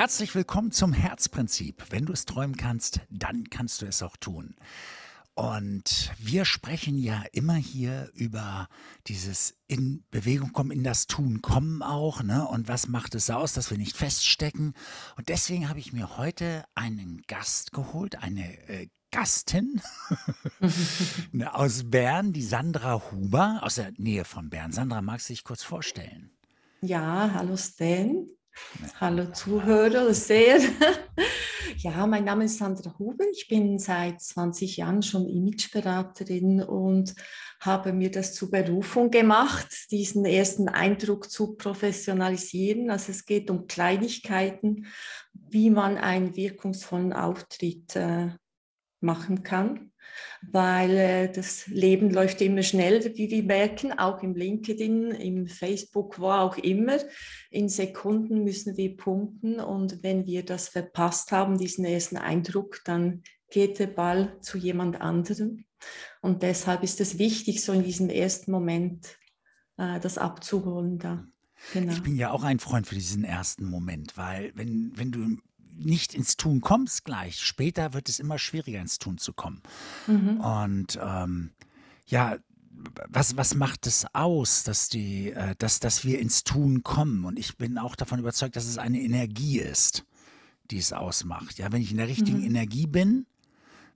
Herzlich 0.00 0.34
willkommen 0.34 0.72
zum 0.72 0.94
Herzprinzip. 0.94 1.84
Wenn 1.90 2.06
du 2.06 2.14
es 2.14 2.24
träumen 2.24 2.56
kannst, 2.56 3.00
dann 3.10 3.50
kannst 3.50 3.82
du 3.82 3.86
es 3.86 4.02
auch 4.02 4.16
tun. 4.16 4.56
Und 5.34 6.10
wir 6.16 6.46
sprechen 6.46 6.96
ja 6.96 7.22
immer 7.32 7.56
hier 7.56 8.10
über 8.14 8.70
dieses 9.08 9.58
in 9.68 10.02
Bewegung 10.10 10.54
kommen, 10.54 10.70
in 10.70 10.84
das 10.84 11.06
Tun 11.06 11.42
kommen 11.42 11.82
auch, 11.82 12.22
ne? 12.22 12.48
Und 12.48 12.66
was 12.66 12.88
macht 12.88 13.14
es 13.14 13.28
aus, 13.28 13.52
dass 13.52 13.70
wir 13.70 13.76
nicht 13.76 13.94
feststecken? 13.94 14.72
Und 15.18 15.28
deswegen 15.28 15.68
habe 15.68 15.80
ich 15.80 15.92
mir 15.92 16.16
heute 16.16 16.64
einen 16.74 17.20
Gast 17.26 17.72
geholt, 17.72 18.22
eine 18.22 18.56
äh, 18.70 18.88
Gastin 19.10 19.82
ne, 21.32 21.54
aus 21.54 21.90
Bern, 21.90 22.32
die 22.32 22.42
Sandra 22.42 23.02
Huber, 23.12 23.58
aus 23.60 23.74
der 23.74 23.92
Nähe 23.98 24.24
von 24.24 24.48
Bern. 24.48 24.72
Sandra, 24.72 25.02
magst 25.02 25.28
du 25.28 25.34
dich 25.34 25.44
kurz 25.44 25.62
vorstellen? 25.62 26.30
Ja, 26.80 27.32
hallo 27.34 27.58
Stan. 27.58 28.26
Hallo 29.00 29.26
Zuhörer, 29.32 30.12
sehr. 30.14 30.60
Ja, 31.76 32.06
mein 32.06 32.24
Name 32.24 32.44
ist 32.44 32.58
Sandra 32.58 32.94
Huber. 32.98 33.24
Ich 33.32 33.48
bin 33.48 33.78
seit 33.78 34.20
20 34.20 34.76
Jahren 34.76 35.02
schon 35.02 35.26
Imageberaterin 35.26 36.62
und 36.62 37.14
habe 37.58 37.94
mir 37.94 38.10
das 38.10 38.34
zur 38.34 38.50
Berufung 38.50 39.10
gemacht, 39.10 39.90
diesen 39.90 40.26
ersten 40.26 40.68
Eindruck 40.68 41.30
zu 41.30 41.54
professionalisieren. 41.54 42.90
Also 42.90 43.12
es 43.12 43.24
geht 43.24 43.48
um 43.48 43.66
Kleinigkeiten, 43.66 44.88
wie 45.32 45.70
man 45.70 45.96
einen 45.96 46.36
wirkungsvollen 46.36 47.14
Auftritt 47.14 47.96
äh, 47.96 48.28
machen 49.00 49.42
kann 49.42 49.89
weil 50.42 50.90
äh, 50.90 51.32
das 51.32 51.66
Leben 51.66 52.10
läuft 52.10 52.40
immer 52.40 52.62
schnell, 52.62 53.04
wie 53.16 53.30
wir 53.30 53.42
merken, 53.42 53.92
auch 53.92 54.22
im 54.22 54.34
LinkedIn, 54.34 55.10
im 55.12 55.46
Facebook, 55.46 56.18
wo 56.18 56.30
auch 56.30 56.56
immer. 56.56 56.98
In 57.50 57.68
Sekunden 57.68 58.44
müssen 58.44 58.76
wir 58.76 58.96
punkten 58.96 59.60
und 59.60 60.02
wenn 60.02 60.26
wir 60.26 60.44
das 60.44 60.68
verpasst 60.68 61.32
haben, 61.32 61.58
diesen 61.58 61.84
ersten 61.84 62.16
Eindruck, 62.16 62.80
dann 62.84 63.22
geht 63.50 63.78
der 63.78 63.88
Ball 63.88 64.38
zu 64.40 64.58
jemand 64.58 65.00
anderem. 65.00 65.64
Und 66.20 66.42
deshalb 66.42 66.82
ist 66.82 67.00
es 67.00 67.18
wichtig, 67.18 67.64
so 67.64 67.72
in 67.72 67.82
diesem 67.82 68.08
ersten 68.08 68.50
Moment 68.50 69.18
äh, 69.76 70.00
das 70.00 70.18
abzuholen 70.18 70.98
da. 70.98 71.24
Genau. 71.72 71.92
Ich 71.92 72.02
bin 72.02 72.16
ja 72.16 72.30
auch 72.30 72.42
ein 72.42 72.58
Freund 72.58 72.86
für 72.86 72.94
diesen 72.94 73.24
ersten 73.24 73.68
Moment, 73.68 74.16
weil 74.16 74.52
wenn, 74.54 74.92
wenn 74.96 75.12
du 75.12 75.36
nicht 75.84 76.14
ins 76.14 76.36
Tun 76.36 76.60
kommst 76.60 77.04
gleich, 77.04 77.40
später 77.40 77.92
wird 77.92 78.08
es 78.08 78.18
immer 78.18 78.38
schwieriger 78.38 78.80
ins 78.80 78.98
Tun 78.98 79.18
zu 79.18 79.32
kommen. 79.32 79.62
Mhm. 80.06 80.40
Und 80.40 80.98
ähm, 81.02 81.50
ja, 82.06 82.36
was, 83.08 83.36
was 83.36 83.54
macht 83.54 83.86
es 83.86 84.06
aus, 84.14 84.62
dass, 84.64 84.88
die, 84.88 85.32
äh, 85.32 85.54
dass, 85.58 85.80
dass 85.80 86.04
wir 86.04 86.18
ins 86.18 86.44
Tun 86.44 86.82
kommen? 86.82 87.24
Und 87.24 87.38
ich 87.38 87.56
bin 87.56 87.78
auch 87.78 87.96
davon 87.96 88.18
überzeugt, 88.18 88.56
dass 88.56 88.66
es 88.66 88.78
eine 88.78 89.00
Energie 89.00 89.58
ist, 89.58 90.04
die 90.70 90.78
es 90.78 90.92
ausmacht. 90.92 91.58
Ja, 91.58 91.72
wenn 91.72 91.82
ich 91.82 91.90
in 91.90 91.98
der 91.98 92.08
richtigen 92.08 92.38
mhm. 92.38 92.46
Energie 92.46 92.86
bin, 92.86 93.26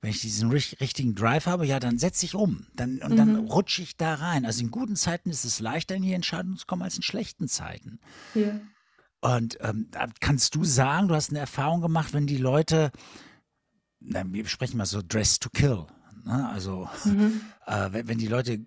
wenn 0.01 0.11
ich 0.11 0.21
diesen 0.21 0.51
richtigen 0.51 1.15
Drive 1.15 1.47
habe, 1.47 1.67
ja, 1.67 1.81
dann 1.81 1.99
setze 1.99 2.27
ich 2.27 2.35
um. 2.35 2.67
Dann, 2.77 2.99
und 2.99 3.13
mhm. 3.13 3.17
dann 3.17 3.37
rutsche 3.37 3.81
ich 3.81 3.97
da 3.97 4.15
rein. 4.15 4.45
Also 4.45 4.63
in 4.63 4.71
guten 4.71 4.97
Zeiten 4.97 5.31
ist 5.31 5.45
es 5.45 5.61
leichter, 5.61 5.95
in 5.95 6.03
die 6.03 6.13
Entscheidung 6.13 6.59
zu 6.59 6.67
kommen, 6.67 6.83
als 6.83 6.97
in 6.97 7.03
schlechten 7.03 7.49
Zeiten. 7.49 7.99
Ja. 8.35 8.61
Und 9.25 9.57
ähm, 9.63 9.89
kannst 10.21 10.55
du 10.55 10.65
sagen, 10.65 11.09
du 11.09 11.15
hast 11.15 11.31
eine 11.31 11.39
Erfahrung 11.39 11.81
gemacht, 11.81 12.13
wenn 12.13 12.27
die 12.27 12.37
Leute, 12.37 12.93
na, 13.99 14.23
wir 14.27 14.47
sprechen 14.49 14.77
mal 14.77 14.85
so 14.85 15.01
Dress 15.01 15.39
to 15.39 15.49
Kill, 15.49 15.87
ne? 16.27 16.47
also 16.51 16.91
mhm. 17.07 17.41
äh, 17.67 17.89
wenn, 17.93 18.09
wenn 18.09 18.19
die 18.19 18.29
Leute 18.29 18.67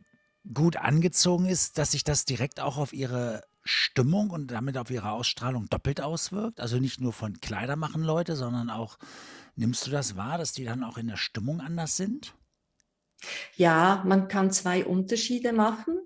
gut 0.51 0.75
angezogen 0.77 1.45
ist, 1.45 1.77
dass 1.77 1.91
sich 1.91 2.03
das 2.03 2.25
direkt 2.25 2.59
auch 2.59 2.77
auf 2.77 2.91
ihre 2.91 3.43
Stimmung 3.65 4.31
und 4.31 4.47
damit 4.49 4.79
auf 4.79 4.89
ihre 4.89 5.11
Ausstrahlung 5.11 5.69
doppelt 5.69 6.01
auswirkt? 6.01 6.59
Also 6.59 6.79
nicht 6.79 6.99
nur 6.99 7.13
von 7.13 7.39
Kleider 7.39 7.75
machen 7.75 8.01
Leute, 8.01 8.35
sondern 8.35 8.71
auch, 8.71 8.97
nimmst 9.55 9.85
du 9.85 9.91
das 9.91 10.15
wahr, 10.15 10.39
dass 10.39 10.53
die 10.53 10.65
dann 10.65 10.83
auch 10.83 10.97
in 10.97 11.05
der 11.05 11.17
Stimmung 11.17 11.61
anders 11.61 11.97
sind? 11.97 12.33
Ja, 13.57 14.03
man 14.07 14.27
kann 14.27 14.49
zwei 14.49 14.83
Unterschiede 14.85 15.53
machen. 15.53 15.99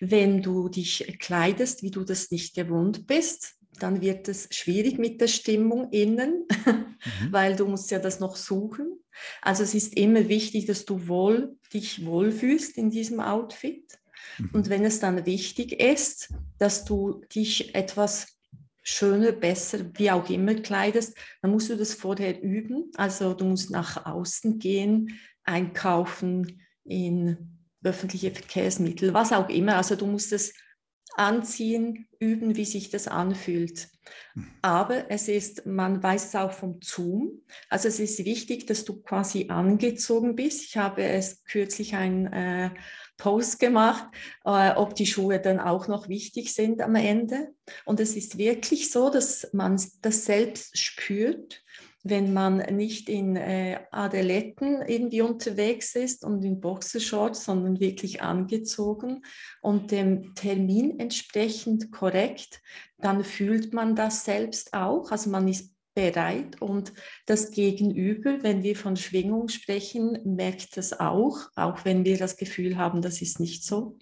Wenn 0.00 0.42
du 0.42 0.70
dich 0.70 1.18
kleidest, 1.20 1.82
wie 1.82 1.90
du 1.90 2.02
das 2.02 2.30
nicht 2.30 2.54
gewohnt 2.54 3.06
bist, 3.06 3.59
dann 3.82 4.00
wird 4.00 4.28
es 4.28 4.48
schwierig 4.50 4.98
mit 4.98 5.20
der 5.20 5.28
Stimmung 5.28 5.90
innen, 5.90 6.46
mhm. 6.66 6.96
weil 7.30 7.56
du 7.56 7.66
musst 7.66 7.90
ja 7.90 7.98
das 7.98 8.20
noch 8.20 8.36
suchen. 8.36 9.00
Also 9.42 9.62
es 9.62 9.74
ist 9.74 9.96
immer 9.96 10.28
wichtig, 10.28 10.66
dass 10.66 10.84
du 10.84 11.08
wohl, 11.08 11.56
dich 11.72 12.04
wohlfühlst 12.04 12.78
in 12.78 12.90
diesem 12.90 13.20
Outfit. 13.20 13.98
Mhm. 14.38 14.50
Und 14.52 14.68
wenn 14.68 14.84
es 14.84 15.00
dann 15.00 15.26
wichtig 15.26 15.72
ist, 15.80 16.32
dass 16.58 16.84
du 16.84 17.22
dich 17.34 17.74
etwas 17.74 18.38
schöner, 18.82 19.32
besser, 19.32 19.90
wie 19.94 20.10
auch 20.10 20.28
immer 20.30 20.54
kleidest, 20.54 21.16
dann 21.42 21.50
musst 21.50 21.70
du 21.70 21.76
das 21.76 21.94
vorher 21.94 22.42
üben. 22.42 22.90
Also 22.96 23.34
du 23.34 23.44
musst 23.44 23.70
nach 23.70 24.06
außen 24.06 24.58
gehen, 24.58 25.20
einkaufen 25.44 26.62
in 26.84 27.60
öffentliche 27.82 28.30
Verkehrsmittel, 28.30 29.14
was 29.14 29.32
auch 29.32 29.48
immer. 29.48 29.76
Also 29.76 29.96
du 29.96 30.06
musst 30.06 30.32
es 30.32 30.54
anziehen, 31.16 32.06
üben, 32.18 32.56
wie 32.56 32.64
sich 32.64 32.90
das 32.90 33.08
anfühlt. 33.08 33.88
Hm. 34.34 34.46
Aber 34.62 35.10
es 35.10 35.28
ist, 35.28 35.66
man 35.66 36.02
weiß 36.02 36.26
es 36.26 36.34
auch 36.34 36.52
vom 36.52 36.80
Zoom. 36.82 37.42
Also 37.68 37.88
es 37.88 38.00
ist 38.00 38.24
wichtig, 38.24 38.66
dass 38.66 38.84
du 38.84 39.02
quasi 39.02 39.48
angezogen 39.48 40.36
bist. 40.36 40.64
Ich 40.64 40.76
habe 40.76 41.02
es 41.02 41.44
kürzlich 41.44 41.94
ein 41.94 42.32
äh, 42.32 42.70
Post 43.16 43.58
gemacht, 43.60 44.06
äh, 44.44 44.72
ob 44.72 44.94
die 44.94 45.06
Schuhe 45.06 45.40
dann 45.40 45.60
auch 45.60 45.88
noch 45.88 46.08
wichtig 46.08 46.54
sind 46.54 46.80
am 46.80 46.94
Ende. 46.94 47.54
Und 47.84 48.00
es 48.00 48.16
ist 48.16 48.38
wirklich 48.38 48.90
so, 48.90 49.10
dass 49.10 49.48
man 49.52 49.80
das 50.00 50.24
selbst 50.24 50.78
spürt 50.78 51.62
wenn 52.02 52.32
man 52.32 52.58
nicht 52.74 53.08
in 53.08 53.36
äh, 53.36 53.80
Adeletten 53.90 54.82
irgendwie 54.86 55.20
unterwegs 55.20 55.94
ist 55.94 56.24
und 56.24 56.42
in 56.44 56.60
Boxershorts, 56.60 57.44
sondern 57.44 57.78
wirklich 57.78 58.22
angezogen 58.22 59.22
und 59.60 59.90
dem 59.90 60.34
Termin 60.34 60.98
entsprechend 60.98 61.92
korrekt, 61.92 62.62
dann 62.98 63.22
fühlt 63.22 63.74
man 63.74 63.96
das 63.96 64.24
selbst 64.24 64.72
auch. 64.72 65.10
Also 65.10 65.28
man 65.28 65.46
ist 65.46 65.74
bereit 65.94 66.62
und 66.62 66.92
das 67.26 67.50
Gegenüber, 67.50 68.42
wenn 68.42 68.62
wir 68.62 68.76
von 68.76 68.96
Schwingung 68.96 69.48
sprechen, 69.48 70.18
merkt 70.24 70.76
das 70.76 70.98
auch, 70.98 71.38
auch 71.56 71.84
wenn 71.84 72.04
wir 72.04 72.16
das 72.16 72.36
Gefühl 72.36 72.78
haben, 72.78 73.02
das 73.02 73.20
ist 73.20 73.40
nicht 73.40 73.64
so. 73.64 73.98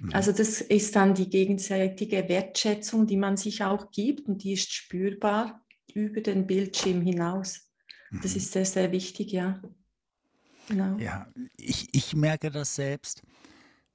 Mhm. 0.00 0.10
Also 0.12 0.32
das 0.32 0.60
ist 0.60 0.96
dann 0.96 1.14
die 1.14 1.30
gegenseitige 1.30 2.28
Wertschätzung, 2.28 3.06
die 3.06 3.16
man 3.16 3.38
sich 3.38 3.62
auch 3.62 3.90
gibt 3.90 4.28
und 4.28 4.42
die 4.42 4.52
ist 4.52 4.72
spürbar 4.72 5.62
über 5.96 6.20
den 6.20 6.46
Bildschirm 6.46 7.02
hinaus. 7.02 7.70
Das 8.22 8.32
mhm. 8.32 8.36
ist 8.38 8.52
sehr, 8.52 8.64
sehr 8.64 8.92
wichtig, 8.92 9.32
ja. 9.32 9.60
Genau. 10.68 10.96
Ja, 10.98 11.26
ich, 11.56 11.88
ich 11.92 12.14
merke 12.14 12.50
das 12.50 12.74
selbst, 12.74 13.22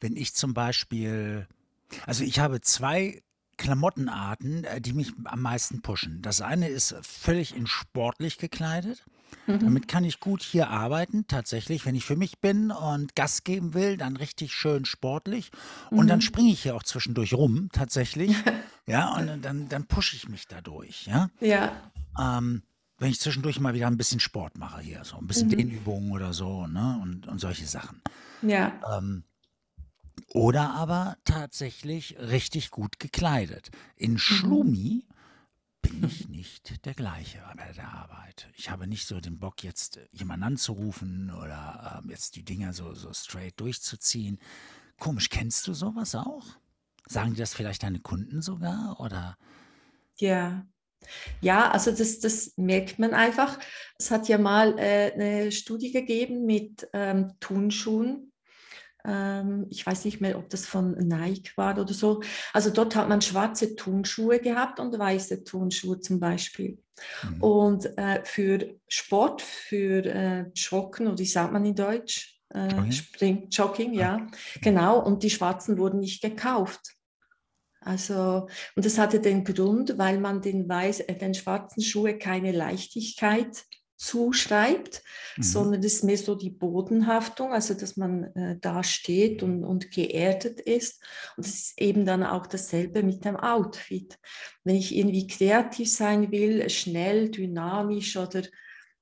wenn 0.01 0.15
ich 0.15 0.33
zum 0.33 0.53
Beispiel, 0.53 1.47
also 2.05 2.23
ich 2.23 2.39
habe 2.39 2.61
zwei 2.61 3.23
Klamottenarten, 3.57 4.65
äh, 4.65 4.81
die 4.81 4.93
mich 4.93 5.13
am 5.23 5.41
meisten 5.41 5.81
pushen. 5.81 6.21
Das 6.21 6.41
eine 6.41 6.67
ist 6.67 6.95
völlig 7.01 7.55
in 7.55 7.67
sportlich 7.67 8.37
gekleidet. 8.37 9.05
Mhm. 9.47 9.59
Damit 9.59 9.87
kann 9.87 10.03
ich 10.03 10.19
gut 10.19 10.41
hier 10.43 10.69
arbeiten, 10.69 11.27
tatsächlich. 11.27 11.85
Wenn 11.85 11.95
ich 11.95 12.05
für 12.05 12.15
mich 12.15 12.39
bin 12.39 12.71
und 12.71 13.15
Gas 13.15 13.43
geben 13.43 13.73
will, 13.73 13.97
dann 13.97 14.17
richtig 14.17 14.53
schön 14.53 14.85
sportlich. 14.85 15.51
Und 15.91 16.05
mhm. 16.05 16.07
dann 16.07 16.21
springe 16.21 16.51
ich 16.51 16.63
hier 16.63 16.75
auch 16.75 16.83
zwischendurch 16.83 17.33
rum, 17.33 17.69
tatsächlich. 17.71 18.35
ja, 18.87 19.15
und 19.15 19.41
dann, 19.43 19.69
dann 19.69 19.85
pushe 19.87 20.15
ich 20.15 20.29
mich 20.29 20.47
dadurch. 20.47 21.07
Ja. 21.07 21.29
Ja. 21.39 21.91
Ähm, 22.19 22.63
wenn 22.97 23.11
ich 23.11 23.19
zwischendurch 23.19 23.59
mal 23.59 23.73
wieder 23.73 23.87
ein 23.87 23.97
bisschen 23.97 24.19
Sport 24.19 24.57
mache 24.57 24.81
hier, 24.81 25.03
so 25.03 25.17
ein 25.17 25.27
bisschen 25.27 25.47
mhm. 25.47 25.57
Dehnübungen 25.57 26.11
oder 26.11 26.33
so, 26.33 26.67
ne? 26.67 26.99
Und, 27.01 27.27
und 27.27 27.39
solche 27.39 27.65
Sachen. 27.65 28.01
Ja. 28.41 28.79
Ähm, 28.97 29.23
oder 30.29 30.71
aber 30.71 31.17
tatsächlich 31.25 32.17
richtig 32.19 32.71
gut 32.71 32.99
gekleidet. 32.99 33.71
In 33.95 34.13
mhm. 34.13 34.17
Schlumi 34.19 35.07
bin 35.81 36.03
ich 36.03 36.29
nicht 36.29 36.85
der 36.85 36.93
gleiche 36.93 37.43
bei 37.55 37.71
der 37.73 37.89
Arbeit. 37.89 38.47
Ich 38.55 38.69
habe 38.69 38.87
nicht 38.87 39.07
so 39.07 39.19
den 39.19 39.39
Bock, 39.39 39.63
jetzt 39.63 39.99
jemanden 40.11 40.43
anzurufen 40.43 41.31
oder 41.31 42.01
ähm, 42.01 42.09
jetzt 42.09 42.35
die 42.35 42.43
Dinger 42.43 42.73
so, 42.73 42.93
so 42.93 43.13
straight 43.13 43.59
durchzuziehen. 43.59 44.39
Komisch, 44.97 45.29
kennst 45.29 45.67
du 45.67 45.73
sowas 45.73 46.15
auch? 46.15 46.45
Sagen 47.07 47.33
die 47.33 47.39
das 47.39 47.53
vielleicht 47.53 47.83
deine 47.83 47.99
Kunden 47.99 48.41
sogar? 48.41 48.97
Oder? 48.99 49.37
Ja, 50.17 50.65
ja, 51.41 51.69
also 51.71 51.91
das, 51.91 52.19
das 52.19 52.53
merkt 52.57 52.99
man 52.99 53.13
einfach. 53.13 53.59
Es 53.97 54.11
hat 54.11 54.27
ja 54.27 54.37
mal 54.37 54.77
äh, 54.79 55.11
eine 55.13 55.51
Studie 55.51 55.91
gegeben 55.91 56.45
mit 56.45 56.87
ähm, 56.93 57.33
Turnschuhen. 57.39 58.31
Ähm, 59.05 59.67
ich 59.69 59.85
weiß 59.85 60.05
nicht 60.05 60.21
mehr, 60.21 60.37
ob 60.37 60.49
das 60.49 60.65
von 60.65 60.91
Nike 60.93 61.51
war 61.55 61.77
oder 61.77 61.93
so. 61.93 62.21
Also 62.53 62.69
dort 62.69 62.95
hat 62.95 63.09
man 63.09 63.21
schwarze 63.21 63.75
Turnschuhe 63.75 64.39
gehabt 64.39 64.79
und 64.79 64.97
weiße 64.97 65.43
Turnschuhe 65.43 65.99
zum 65.99 66.19
Beispiel. 66.19 66.79
Mhm. 67.23 67.43
Und 67.43 67.97
äh, 67.97 68.23
für 68.23 68.75
Sport, 68.87 69.41
für 69.41 70.05
äh, 70.05 70.45
Joggen, 70.55 71.07
oder 71.07 71.19
wie 71.19 71.25
sagt 71.25 71.53
man 71.53 71.65
in 71.65 71.75
Deutsch? 71.75 72.34
Äh, 72.55 72.91
Spring, 72.91 73.47
Jogging, 73.49 73.93
ja, 73.93 74.27
genau. 74.61 74.99
Und 74.99 75.23
die 75.23 75.29
schwarzen 75.29 75.77
wurden 75.77 75.99
nicht 75.99 76.21
gekauft. 76.21 76.95
Also, 77.81 78.47
und 78.75 78.85
das 78.85 78.97
hatte 78.97 79.19
den 79.19 79.43
Grund, 79.43 79.97
weil 79.97 80.19
man 80.19 80.41
den, 80.41 80.67
weiß, 80.67 81.01
äh, 81.01 81.15
den 81.15 81.33
schwarzen 81.33 81.83
Schuhe 81.83 82.17
keine 82.17 82.51
Leichtigkeit 82.51 83.63
zuschreibt, 83.97 85.03
mhm. 85.37 85.43
sondern 85.43 85.79
es 85.81 85.95
ist 85.95 86.03
mehr 86.03 86.17
so 86.17 86.35
die 86.35 86.49
Bodenhaftung, 86.49 87.53
also 87.53 87.73
dass 87.73 87.95
man 87.95 88.23
äh, 88.35 88.57
da 88.59 88.83
steht 88.83 89.43
und, 89.43 89.63
und 89.63 89.91
geerdet 89.91 90.59
ist. 90.59 91.01
Und 91.37 91.45
es 91.45 91.53
ist 91.53 91.81
eben 91.81 92.05
dann 92.05 92.23
auch 92.23 92.47
dasselbe 92.47 93.03
mit 93.03 93.23
dem 93.23 93.37
Outfit. 93.37 94.17
Wenn 94.63 94.75
ich 94.75 94.95
irgendwie 94.95 95.27
kreativ 95.27 95.91
sein 95.91 96.31
will, 96.31 96.69
schnell, 96.69 97.29
dynamisch 97.29 98.17
oder 98.17 98.43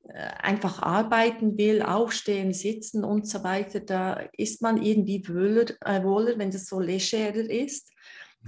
einfach 0.09 0.81
arbeiten 0.81 1.57
will, 1.57 1.81
aufstehen, 1.81 2.53
sitzen 2.53 3.03
und 3.03 3.27
so 3.27 3.43
weiter, 3.43 3.79
da 3.79 4.13
ist 4.33 4.61
man 4.61 4.81
irgendwie 4.81 5.27
wohler, 5.27 5.65
äh, 5.85 6.03
wohler 6.03 6.37
wenn 6.37 6.51
das 6.51 6.65
so 6.65 6.79
legerer 6.79 7.49
ist. 7.49 7.89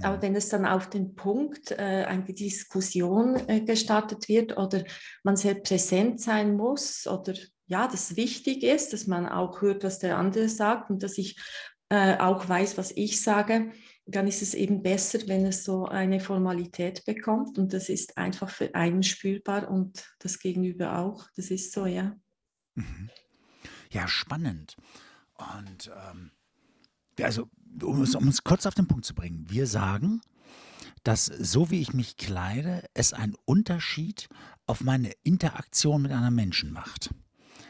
Aber 0.02 0.20
wenn 0.20 0.36
es 0.36 0.50
dann 0.50 0.66
auf 0.66 0.90
den 0.90 1.14
Punkt 1.14 1.70
äh, 1.70 2.04
eine 2.06 2.24
Diskussion 2.24 3.36
äh, 3.48 3.62
gestartet 3.62 4.28
wird 4.28 4.58
oder 4.58 4.84
man 5.22 5.36
sehr 5.36 5.54
präsent 5.54 6.20
sein 6.20 6.54
muss 6.54 7.06
oder 7.06 7.32
ja, 7.66 7.88
das 7.88 8.16
wichtig 8.16 8.62
ist, 8.62 8.92
dass 8.92 9.06
man 9.06 9.26
auch 9.26 9.62
hört, 9.62 9.82
was 9.82 9.98
der 9.98 10.18
andere 10.18 10.48
sagt 10.48 10.90
und 10.90 11.02
dass 11.02 11.16
ich 11.16 11.36
äh, 11.88 12.18
auch 12.18 12.48
weiß, 12.48 12.76
was 12.76 12.92
ich 12.92 13.22
sage, 13.22 13.72
dann 14.06 14.28
ist 14.28 14.40
es 14.40 14.54
eben 14.54 14.82
besser, 14.82 15.18
wenn 15.26 15.44
es 15.46 15.64
so 15.64 15.86
eine 15.86 16.20
Formalität 16.20 17.04
bekommt 17.04 17.58
und 17.58 17.72
das 17.72 17.88
ist 17.88 18.16
einfach 18.16 18.48
für 18.50 18.74
einen 18.74 19.02
spürbar 19.02 19.68
und 19.68 20.14
das 20.20 20.38
Gegenüber 20.38 20.98
auch. 20.98 21.28
Das 21.34 21.50
ist 21.50 21.72
so, 21.72 21.86
ja. 21.86 22.16
Mhm. 22.74 23.10
Ja, 23.90 24.06
spannend. 24.06 24.76
Und 25.34 25.90
ähm, 26.08 26.30
also 27.20 27.48
um 27.82 28.02
es, 28.02 28.14
um 28.14 28.28
es 28.28 28.44
kurz 28.44 28.64
auf 28.66 28.74
den 28.74 28.86
Punkt 28.86 29.04
zu 29.04 29.14
bringen, 29.14 29.46
wir 29.48 29.66
sagen, 29.66 30.20
dass 31.02 31.26
so 31.26 31.70
wie 31.70 31.80
ich 31.80 31.92
mich 31.92 32.16
kleide, 32.16 32.84
es 32.94 33.12
einen 33.12 33.36
Unterschied 33.44 34.28
auf 34.66 34.82
meine 34.82 35.12
Interaktion 35.22 36.02
mit 36.02 36.12
einem 36.12 36.34
Menschen 36.34 36.72
macht. 36.72 37.10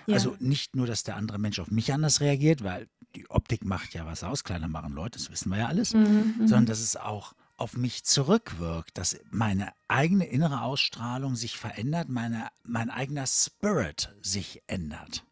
Ja. 0.06 0.14
Also 0.14 0.36
nicht 0.38 0.76
nur, 0.76 0.86
dass 0.86 1.02
der 1.02 1.16
andere 1.16 1.38
Mensch 1.38 1.58
auf 1.58 1.70
mich 1.70 1.92
anders 1.92 2.20
reagiert, 2.20 2.62
weil 2.62 2.88
die 3.14 3.28
Optik 3.30 3.64
macht 3.64 3.94
ja 3.94 4.06
was 4.06 4.22
aus, 4.22 4.44
Kleider 4.44 4.68
machen 4.68 4.92
Leute, 4.92 5.18
das 5.18 5.30
wissen 5.30 5.50
wir 5.50 5.58
ja 5.58 5.66
alles, 5.66 5.94
mhm, 5.94 6.34
mhm. 6.38 6.48
sondern 6.48 6.66
dass 6.66 6.80
es 6.80 6.96
auch 6.96 7.34
auf 7.56 7.76
mich 7.76 8.04
zurückwirkt, 8.04 8.98
dass 8.98 9.18
meine 9.30 9.72
eigene 9.88 10.26
innere 10.26 10.62
Ausstrahlung 10.62 11.36
sich 11.36 11.56
verändert, 11.56 12.08
meine, 12.08 12.48
mein 12.64 12.90
eigener 12.90 13.26
Spirit 13.26 14.14
sich 14.20 14.62
ändert. 14.66 15.24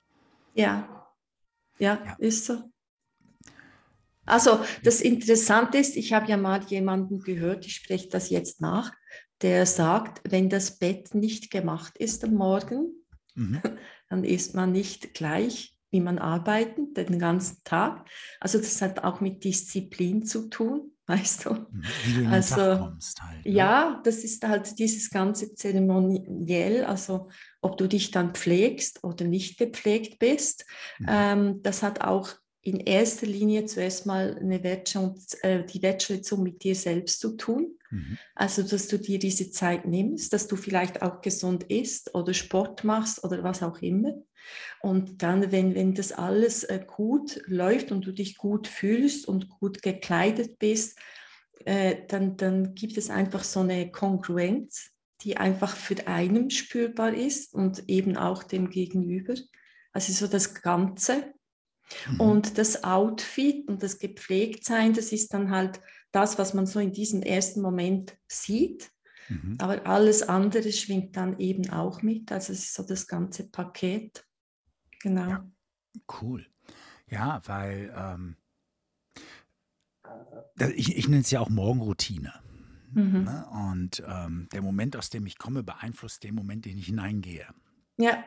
Ja, 0.54 1.06
ja, 1.78 2.00
ja. 2.04 2.16
ist 2.18 2.46
so. 2.46 2.70
Also 4.26 4.64
das 4.82 5.02
Interessante 5.02 5.78
ist, 5.78 5.96
ich 5.96 6.14
habe 6.14 6.28
ja 6.28 6.38
mal 6.38 6.62
jemanden 6.64 7.20
gehört, 7.20 7.66
ich 7.66 7.74
spreche 7.74 8.08
das 8.08 8.30
jetzt 8.30 8.60
nach, 8.60 8.92
der 9.42 9.66
sagt, 9.66 10.22
wenn 10.24 10.48
das 10.48 10.78
Bett 10.78 11.14
nicht 11.14 11.50
gemacht 11.50 11.98
ist 11.98 12.24
am 12.24 12.34
Morgen, 12.34 13.03
mhm. 13.34 13.60
dann 14.08 14.24
ist 14.24 14.54
man 14.54 14.72
nicht 14.72 15.14
gleich, 15.14 15.76
wie 15.90 16.00
man 16.00 16.18
arbeitet, 16.18 16.96
den 16.96 17.18
ganzen 17.18 17.58
Tag. 17.62 18.08
Also 18.40 18.58
das 18.58 18.82
hat 18.82 19.04
auch 19.04 19.20
mit 19.20 19.44
Disziplin 19.44 20.24
zu 20.24 20.48
tun, 20.48 20.90
weißt 21.06 21.46
du? 21.46 21.50
Mhm. 21.50 21.84
Wie 22.04 22.14
du 22.14 22.20
in 22.22 22.26
also, 22.26 22.54
den 22.56 22.64
Tag 22.64 22.80
kommst 22.80 23.22
halt. 23.22 23.44
Ne? 23.44 23.52
Ja, 23.52 24.00
das 24.04 24.16
ist 24.24 24.46
halt 24.46 24.78
dieses 24.78 25.10
ganze 25.10 25.54
Zeremoniell, 25.54 26.84
also 26.84 27.28
ob 27.60 27.76
du 27.76 27.86
dich 27.86 28.10
dann 28.10 28.34
pflegst 28.34 29.04
oder 29.04 29.24
nicht 29.24 29.58
gepflegt 29.58 30.18
bist, 30.18 30.66
mhm. 30.98 31.06
ähm, 31.08 31.62
das 31.62 31.82
hat 31.82 32.00
auch 32.00 32.30
in 32.64 32.80
erster 32.80 33.26
Linie 33.26 33.66
zuerst 33.66 34.06
mal 34.06 34.38
eine 34.40 34.62
Wertschätzung, 34.62 35.20
äh, 35.42 35.64
die 35.64 35.82
Wertschätzung 35.82 36.42
mit 36.42 36.64
dir 36.64 36.74
selbst 36.74 37.20
zu 37.20 37.36
tun. 37.36 37.78
Mhm. 37.94 38.18
Also, 38.34 38.62
dass 38.62 38.88
du 38.88 38.98
dir 38.98 39.18
diese 39.18 39.50
Zeit 39.50 39.86
nimmst, 39.86 40.32
dass 40.32 40.48
du 40.48 40.56
vielleicht 40.56 41.02
auch 41.02 41.20
gesund 41.20 41.64
isst 41.64 42.14
oder 42.14 42.34
Sport 42.34 42.84
machst 42.84 43.22
oder 43.22 43.44
was 43.44 43.62
auch 43.62 43.80
immer. 43.80 44.14
Und 44.82 45.22
dann, 45.22 45.52
wenn, 45.52 45.74
wenn 45.74 45.94
das 45.94 46.12
alles 46.12 46.64
äh, 46.64 46.84
gut 46.86 47.40
läuft 47.46 47.92
und 47.92 48.06
du 48.06 48.12
dich 48.12 48.36
gut 48.36 48.66
fühlst 48.66 49.26
und 49.26 49.48
gut 49.48 49.80
gekleidet 49.80 50.58
bist, 50.58 50.98
äh, 51.64 51.96
dann, 52.08 52.36
dann 52.36 52.74
gibt 52.74 52.98
es 52.98 53.08
einfach 53.10 53.44
so 53.44 53.60
eine 53.60 53.90
Kongruenz, 53.90 54.90
die 55.22 55.36
einfach 55.36 55.74
für 55.74 56.06
einen 56.06 56.50
spürbar 56.50 57.14
ist 57.14 57.54
und 57.54 57.88
eben 57.88 58.16
auch 58.16 58.42
dem 58.42 58.68
Gegenüber. 58.68 59.34
Also 59.92 60.12
so 60.12 60.26
das 60.26 60.54
Ganze. 60.54 61.32
Mhm. 62.10 62.20
Und 62.20 62.58
das 62.58 62.84
Outfit 62.84 63.66
und 63.68 63.82
das 63.82 63.98
Gepflegtsein, 63.98 64.92
das 64.92 65.12
ist 65.12 65.32
dann 65.32 65.50
halt 65.50 65.80
das, 66.14 66.38
was 66.38 66.54
man 66.54 66.66
so 66.66 66.78
in 66.80 66.92
diesem 66.92 67.22
ersten 67.22 67.60
Moment 67.60 68.16
sieht. 68.28 68.90
Mhm. 69.28 69.56
Aber 69.58 69.86
alles 69.86 70.22
andere 70.22 70.70
schwingt 70.72 71.16
dann 71.16 71.38
eben 71.38 71.70
auch 71.70 72.02
mit. 72.02 72.30
Also 72.30 72.52
es 72.52 72.60
ist 72.60 72.74
so 72.74 72.82
das 72.82 73.06
ganze 73.06 73.48
Paket. 73.50 74.26
Genau. 75.00 75.28
Ja, 75.28 75.50
cool. 76.20 76.46
Ja, 77.08 77.40
weil 77.46 77.92
ähm, 77.96 78.36
ich, 80.74 80.96
ich 80.96 81.08
nenne 81.08 81.22
es 81.22 81.30
ja 81.30 81.40
auch 81.40 81.50
Morgenroutine. 81.50 82.32
Mhm. 82.92 83.24
Ne? 83.24 83.46
Und 83.50 84.02
ähm, 84.06 84.48
der 84.52 84.62
Moment, 84.62 84.96
aus 84.96 85.10
dem 85.10 85.26
ich 85.26 85.38
komme, 85.38 85.62
beeinflusst 85.62 86.22
den 86.22 86.34
Moment, 86.34 86.64
den 86.64 86.78
ich 86.78 86.86
hineingehe. 86.86 87.46
Ja. 87.96 88.24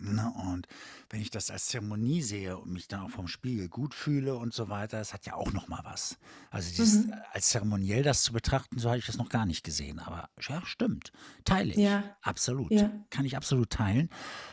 Ne, 0.00 0.32
und 0.48 0.66
wenn 1.10 1.20
ich 1.20 1.30
das 1.30 1.50
als 1.50 1.66
Zeremonie 1.66 2.22
sehe 2.22 2.56
und 2.56 2.72
mich 2.72 2.86
dann 2.88 3.00
auch 3.00 3.10
vom 3.10 3.26
Spiegel 3.26 3.68
gut 3.68 3.94
fühle 3.94 4.36
und 4.36 4.54
so 4.54 4.68
weiter, 4.68 4.98
das 4.98 5.12
hat 5.12 5.26
ja 5.26 5.34
auch 5.34 5.52
noch 5.52 5.66
mal 5.68 5.80
was. 5.82 6.18
Also 6.50 6.70
dieses, 6.70 7.06
Mhm. 7.06 7.14
als 7.32 7.46
zeremoniell 7.48 8.02
das 8.02 8.22
zu 8.22 8.32
betrachten, 8.32 8.78
so 8.78 8.88
habe 8.88 8.98
ich 8.98 9.06
das 9.06 9.16
noch 9.16 9.28
gar 9.28 9.44
nicht 9.46 9.64
gesehen. 9.64 9.98
Aber 9.98 10.28
ja, 10.48 10.62
stimmt, 10.64 11.12
teile 11.44 11.70
ich. 11.70 11.76
Ja, 11.78 12.16
Absolut. 12.22 12.70
ja. 12.70 12.90
Kann 13.10 13.24
ich 13.24 13.36
absolut 13.36 13.70
teilen. 13.70 14.08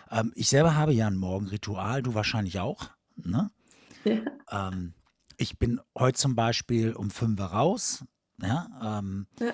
Ähm, 0.09 0.31
ich 0.35 0.49
selber 0.49 0.75
habe 0.75 0.93
ja 0.93 1.07
ein 1.07 1.15
Morgenritual, 1.17 2.01
du 2.01 2.13
wahrscheinlich 2.15 2.59
auch, 2.59 2.89
ne? 3.15 3.51
Ja. 4.03 4.69
Ähm, 4.69 4.93
ich 5.37 5.59
bin 5.59 5.79
heute 5.97 6.17
zum 6.17 6.35
Beispiel 6.35 6.93
um 6.93 7.09
5 7.11 7.39
Uhr 7.39 7.45
raus, 7.47 8.03
ja, 8.41 8.99
ähm 8.99 9.27
Ja 9.39 9.53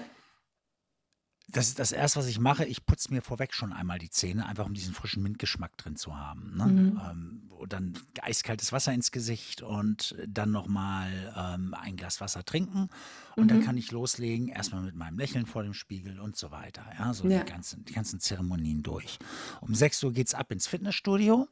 das 1.52 1.68
ist 1.68 1.80
das 1.80 1.92
Erste, 1.92 2.20
was 2.20 2.28
ich 2.28 2.40
mache. 2.40 2.66
Ich 2.66 2.86
putze 2.86 3.14
mir 3.14 3.22
vorweg 3.22 3.54
schon 3.54 3.74
einmal 3.74 4.00
die 4.00 4.10
Zähne, 4.10 4.46
einfach 4.46 4.66
um 4.66 4.74
diesen 4.74 4.94
frischen 4.94 5.22
Mintgeschmack 5.24 5.78
drin 5.78 5.96
zu 5.96 6.18
haben. 6.18 6.56
Ne? 6.56 6.66
Mhm. 6.66 7.02
Ähm, 7.10 7.42
und 7.52 7.74
dann 7.74 7.94
eiskaltes 8.22 8.72
Wasser 8.72 8.94
ins 8.94 9.12
Gesicht 9.12 9.62
und 9.62 10.16
dann 10.28 10.52
nochmal 10.52 11.34
ähm, 11.36 11.74
ein 11.74 11.96
Glas 11.96 12.22
Wasser 12.22 12.44
trinken. 12.44 12.90
Und 13.36 13.46
mhm. 13.46 13.48
dann 13.50 13.64
kann 13.64 13.78
ich 13.78 13.92
loslegen, 13.92 14.48
erstmal 14.48 14.82
mit 14.82 14.96
meinem 14.96 15.20
Lächeln 15.20 15.46
vor 15.46 15.64
dem 15.64 15.74
Spiegel 15.74 16.20
und 16.20 16.36
so 16.36 16.52
weiter. 16.52 16.84
Ja, 16.98 17.14
so 17.14 17.28
ja. 17.28 17.44
Die, 17.44 17.52
ganzen, 17.52 17.86
die 17.86 17.94
ganzen 17.94 18.20
Zeremonien 18.20 18.82
durch. 18.82 19.20
Um 19.60 19.76
6 19.76 20.04
Uhr 20.04 20.14
geht 20.14 20.28
es 20.28 20.34
ab 20.34 20.52
ins 20.52 20.68
Fitnessstudio. 20.68 21.48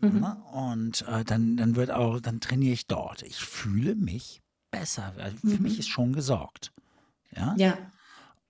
Mhm. 0.00 0.20
Ne? 0.20 0.42
Und 0.52 1.06
äh, 1.08 1.24
dann, 1.24 1.56
dann 1.56 1.76
wird 1.76 1.90
auch, 1.90 2.20
dann 2.20 2.40
trainiere 2.40 2.72
ich 2.72 2.86
dort. 2.86 3.22
Ich 3.22 3.36
fühle 3.36 3.94
mich 3.94 4.40
besser. 4.70 5.12
Also 5.18 5.36
für 5.38 5.62
mich 5.62 5.74
mhm. 5.74 5.78
ist 5.78 5.88
schon 5.88 6.12
gesorgt. 6.12 6.72
Ja. 7.36 7.54
ja. 7.56 7.78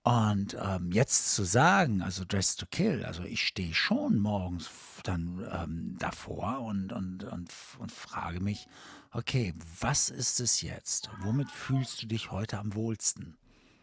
Und 0.03 0.57
ähm, 0.61 0.91
jetzt 0.91 1.35
zu 1.35 1.43
sagen, 1.43 2.01
also 2.01 2.23
Dress 2.25 2.55
to 2.55 2.65
Kill, 2.65 3.03
also 3.05 3.23
ich 3.23 3.45
stehe 3.45 3.73
schon 3.73 4.17
morgens 4.17 4.69
dann 5.03 5.45
ähm, 5.51 5.97
davor 5.99 6.61
und, 6.61 6.93
und, 6.93 7.25
und, 7.25 7.53
und 7.79 7.91
frage 7.91 8.39
mich, 8.39 8.67
okay, 9.11 9.53
was 9.79 10.09
ist 10.09 10.39
es 10.39 10.61
jetzt? 10.61 11.09
Womit 11.19 11.51
fühlst 11.51 12.01
du 12.01 12.07
dich 12.07 12.31
heute 12.31 12.59
am 12.59 12.73
wohlsten? 12.75 13.37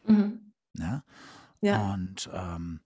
Mhm. 0.06 0.52
Ja? 0.78 1.04
Ja. 1.60 1.92
Und 1.92 2.30
ähm, 2.32 2.80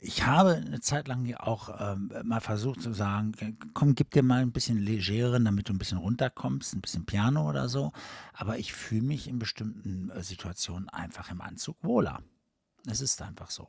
ich 0.00 0.24
habe 0.24 0.62
eine 0.64 0.80
Zeit 0.80 1.08
lang 1.08 1.34
auch 1.34 1.68
ähm, 1.80 2.12
mal 2.22 2.40
versucht 2.40 2.82
zu 2.82 2.92
sagen, 2.92 3.32
komm, 3.74 3.94
gib 3.96 4.12
dir 4.12 4.22
mal 4.22 4.42
ein 4.42 4.52
bisschen 4.52 4.78
legeren, 4.78 5.44
damit 5.44 5.68
du 5.68 5.72
ein 5.72 5.78
bisschen 5.78 5.98
runterkommst, 5.98 6.74
ein 6.74 6.80
bisschen 6.80 7.04
Piano 7.04 7.48
oder 7.48 7.68
so. 7.68 7.92
Aber 8.32 8.58
ich 8.58 8.72
fühle 8.72 9.02
mich 9.02 9.26
in 9.26 9.40
bestimmten 9.40 10.10
äh, 10.10 10.22
Situationen 10.22 10.88
einfach 10.88 11.30
im 11.32 11.40
Anzug 11.40 11.76
wohler. 11.82 12.22
Es 12.86 13.00
ist 13.00 13.20
einfach 13.22 13.50
so. 13.50 13.68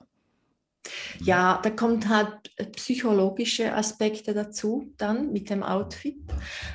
Ja, 1.19 1.59
da 1.63 1.71
kommt 1.71 2.07
halt 2.07 2.51
äh, 2.57 2.65
psychologische 2.65 3.73
Aspekte 3.73 4.33
dazu 4.33 4.93
dann 4.97 5.31
mit 5.33 5.49
dem 5.49 5.63
Outfit. 5.63 6.21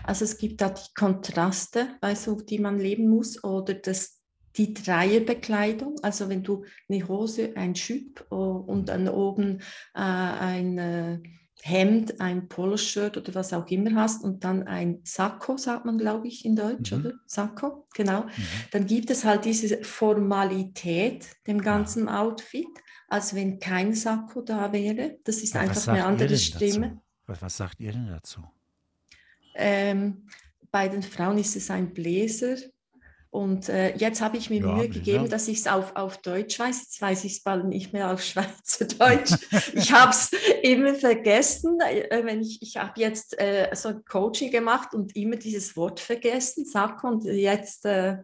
Also 0.03 0.25
es 0.25 0.37
gibt 0.37 0.61
da 0.61 0.71
die 0.71 0.93
Kontraste, 0.95 1.89
weißt 2.01 2.27
du, 2.27 2.41
die 2.41 2.59
man 2.59 2.79
leben 2.79 3.09
muss 3.09 3.43
oder 3.43 3.75
das 3.75 4.14
die 4.57 4.75
Dreierbekleidung, 4.75 5.97
also 6.03 6.29
wenn 6.29 6.43
du 6.43 6.65
eine 6.89 7.07
Hose, 7.09 7.53
ein 7.57 7.75
Schüpp 7.75 8.25
oh, 8.31 8.65
und 8.67 8.89
dann 8.89 9.09
oben 9.09 9.61
äh, 9.95 10.01
ein 10.01 10.79
äh, 10.79 11.19
Hemd, 11.63 12.21
ein 12.21 12.49
Poloshirt 12.49 13.17
oder 13.17 13.35
was 13.35 13.55
auch 13.55 13.67
immer 13.69 13.95
hast 13.95 14.23
und 14.23 14.45
dann 14.45 14.65
ein 14.65 15.01
Sakko, 15.03 15.57
sagt 15.57 15.87
man, 15.87 15.97
glaube 15.97 16.29
ich, 16.29 16.45
in 16.45 16.57
Deutsch, 16.57 16.93
mhm. 16.93 16.99
oder? 17.01 17.13
Sakko, 17.27 17.87
genau. 17.95 18.25
Mhm. 18.25 18.31
Dann 18.73 18.87
gibt 18.87 19.11
es 19.11 19.25
halt 19.25 19.47
diese 19.47 19.83
Formalität 19.83 21.27
dem 21.47 21.61
ganzen. 21.63 22.09
Outfit, 22.09 22.69
als 23.09 23.35
wenn 23.35 23.59
kein 23.59 23.95
Sakko 23.95 24.43
da 24.43 24.73
wäre. 24.73 25.19
Das 25.25 25.39
ist 25.39 25.55
ja, 25.55 25.63
einfach 25.63 25.89
eine 25.89 26.05
andere 26.05 26.37
Stimme. 26.37 27.01
Was, 27.27 27.41
was, 27.41 27.57
sagt 27.57 27.81
ihr 27.81 27.93
denn 27.93 28.09
dazu? 28.09 28.43
Ähm, 29.55 30.27
bei 30.71 30.89
den 30.89 31.03
Frauen 31.03 31.39
ist 31.39 31.57
es 31.57 31.71
ein 31.71 31.95
Bläser 31.95 32.57
Und 33.35 33.69
äh, 33.69 33.97
jetzt 33.97 34.21
habe 34.21 34.37
ich 34.37 34.49
mir 34.49 34.61
Ja, 34.61 34.75
Mühe 34.77 34.89
gegeben, 34.89 35.29
dass 35.29 35.49
ich 35.49 35.59
es 35.59 35.67
auf, 35.67 35.97
auf 35.97 36.19
Deutsch 36.19 36.57
weiß. 36.57 36.83
Jetzt 36.83 37.03
weiß 37.03 37.25
ich 37.25 37.33
es 37.33 37.43
bald 37.43 37.65
nicht 37.65 37.93
mehr 37.93 38.13
auf 38.13 38.23
Schweizerdeutsch. 38.23 39.33
ich 39.73 39.93
habe 39.93 40.13
es 40.13 40.31
immer 40.63 40.95
vergessen. 40.95 41.81
Äh, 41.81 42.25
wenn 42.25 42.41
ich 42.41 42.63
ich 42.63 42.77
habe 42.77 42.93
jetzt 43.01 43.37
äh, 43.41 43.71
so 43.75 43.89
ein 43.89 44.05
Coaching 44.05 44.53
gemacht 44.53 44.95
und 44.95 45.17
immer 45.17 45.35
dieses 45.35 45.77
Wort 45.77 45.99
vergessen, 45.99 46.65
Sack 46.65 47.03
und 47.03 47.25
jetzt, 47.25 47.85
äh, 47.87 48.19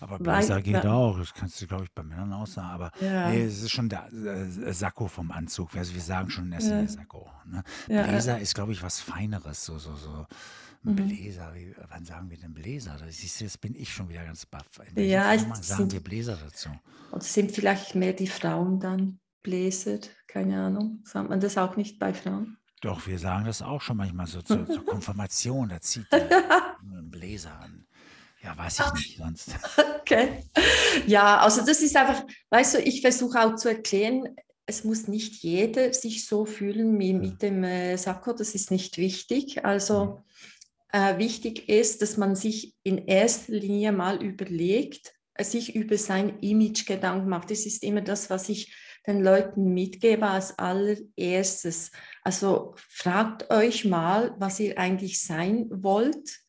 Aber 0.00 0.18
Blazer 0.18 0.62
geht 0.62 0.86
auch. 0.86 1.18
Das 1.18 1.34
kannst 1.34 1.60
du, 1.60 1.66
glaube 1.66 1.84
ich, 1.84 1.92
bei 1.92 2.02
Männern 2.02 2.32
auch 2.32 2.46
sagen. 2.46 2.68
Aber 2.68 2.92
ja, 3.02 3.28
nee, 3.28 3.44
es 3.44 3.60
ist 3.62 3.72
schon 3.72 3.90
der 3.90 4.10
äh, 4.10 4.72
Sakko 4.72 5.06
vom 5.06 5.32
Anzug. 5.32 5.76
Also 5.76 5.92
wir 5.92 6.00
sagen 6.00 6.30
schon 6.30 6.50
erster 6.50 6.80
Ja. 6.80 6.88
Sakko. 6.88 7.28
Ne? 7.44 7.62
ja, 7.88 8.04
Bläser 8.04 8.40
ist, 8.40 8.54
glaube 8.54 8.72
ich, 8.72 8.82
was 8.82 9.00
Feineres. 9.00 9.66
So, 9.66 9.78
so, 9.78 9.94
so. 9.96 10.26
Ein 10.86 10.92
Mhm. 10.94 11.08
Bläser, 11.08 11.54
wie, 11.54 11.74
wann 11.88 12.04
sagen 12.04 12.30
wir 12.30 12.36
denn 12.36 12.52
Bläser? 12.52 12.96
Das 12.98 13.08
du, 13.40 13.44
jetzt 13.44 13.60
bin 13.60 13.74
ich 13.74 13.92
schon 13.92 14.08
wieder 14.08 14.24
ganz 14.24 14.44
baff. 14.44 14.66
In 14.88 14.96
welchem 14.96 15.10
Ja, 15.10 15.32
ich- 15.32 15.40
Zusammenhang 15.40 15.62
sagen 15.62 15.78
sind- 15.82 15.92
wir 15.92 16.00
Bläser 16.02 16.36
dazu? 16.42 16.68
Und 17.10 17.22
es 17.22 17.32
sind 17.32 17.52
vielleicht 17.52 17.94
mehr 17.94 18.12
die 18.12 18.26
Frauen 18.26 18.80
dann 18.80 19.18
Bläser, 19.42 19.98
keine 20.26 20.60
Ahnung. 20.62 21.00
Sagt 21.04 21.28
man 21.30 21.40
das 21.40 21.56
auch 21.56 21.76
nicht 21.76 21.98
bei 21.98 22.12
Frauen? 22.12 22.58
Doch, 22.82 23.06
wir 23.06 23.18
sagen 23.18 23.46
das 23.46 23.62
auch 23.62 23.80
schon 23.80 23.96
manchmal 23.96 24.26
so 24.26 24.42
zur, 24.42 24.66
zur 24.66 24.84
Konfirmation. 24.86 25.70
Da 25.70 25.80
zieht 25.80 26.06
der 26.12 26.28
einen 26.82 27.10
Bläser 27.10 27.58
an. 27.60 27.86
Ja, 28.42 28.56
weiß 28.58 28.80
ich 28.80 28.92
nicht 28.94 29.16
sonst. 29.18 29.50
Okay. 30.02 30.44
Ja, 31.06 31.38
also 31.38 31.64
das 31.64 31.80
ist 31.80 31.96
einfach, 31.96 32.24
weißt 32.50 32.74
du, 32.74 32.78
ich 32.82 33.00
versuche 33.00 33.40
auch 33.40 33.54
zu 33.56 33.68
erklären, 33.70 34.36
es 34.66 34.84
muss 34.84 35.08
nicht 35.08 35.42
jeder 35.42 35.94
sich 35.94 36.26
so 36.26 36.44
fühlen 36.44 36.98
wie 36.98 37.14
mit 37.14 37.40
dem 37.40 37.64
äh, 37.64 37.96
Sakko, 37.96 38.34
das 38.34 38.54
ist 38.54 38.70
nicht 38.70 38.98
wichtig. 38.98 39.64
Also 39.64 40.22
äh, 40.94 41.18
wichtig 41.18 41.68
ist, 41.68 42.02
dass 42.02 42.16
man 42.16 42.36
sich 42.36 42.72
in 42.84 42.98
erster 43.08 43.52
Linie 43.52 43.90
mal 43.90 44.22
überlegt, 44.22 45.12
sich 45.40 45.74
über 45.74 45.98
sein 45.98 46.38
Image 46.38 46.86
Gedanken 46.86 47.28
macht. 47.28 47.50
Das 47.50 47.66
ist 47.66 47.82
immer 47.82 48.00
das, 48.00 48.30
was 48.30 48.48
ich 48.48 48.72
den 49.04 49.20
Leuten 49.20 49.74
mitgebe 49.74 50.28
als 50.28 50.56
allererstes. 50.56 51.90
Also 52.22 52.74
fragt 52.76 53.50
euch 53.50 53.84
mal, 53.84 54.36
was 54.38 54.60
ihr 54.60 54.78
eigentlich 54.78 55.20
sein 55.20 55.66
wollt 55.70 56.43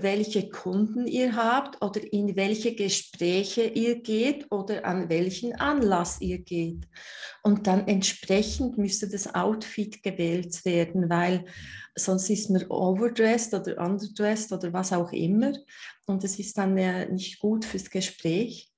welche 0.00 0.48
Kunden 0.48 1.06
ihr 1.06 1.34
habt 1.36 1.82
oder 1.82 2.00
in 2.12 2.36
welche 2.36 2.74
Gespräche 2.74 3.62
ihr 3.62 4.00
geht 4.00 4.50
oder 4.50 4.84
an 4.84 5.08
welchen 5.08 5.54
Anlass 5.54 6.20
ihr 6.20 6.38
geht. 6.38 6.88
Und 7.42 7.66
dann 7.66 7.86
entsprechend 7.88 8.78
müsste 8.78 9.08
das 9.08 9.34
Outfit 9.34 10.02
gewählt 10.02 10.64
werden, 10.64 11.08
weil 11.10 11.44
sonst 11.94 12.30
ist 12.30 12.50
man 12.50 12.66
overdressed 12.70 13.54
oder 13.54 13.78
underdressed 13.78 14.52
oder 14.52 14.72
was 14.72 14.92
auch 14.92 15.12
immer. 15.12 15.52
Und 16.06 16.24
das 16.24 16.38
ist 16.38 16.56
dann 16.56 16.76
äh, 16.78 17.10
nicht 17.10 17.38
gut 17.38 17.64
fürs 17.64 17.90
Gespräch. 17.90 18.70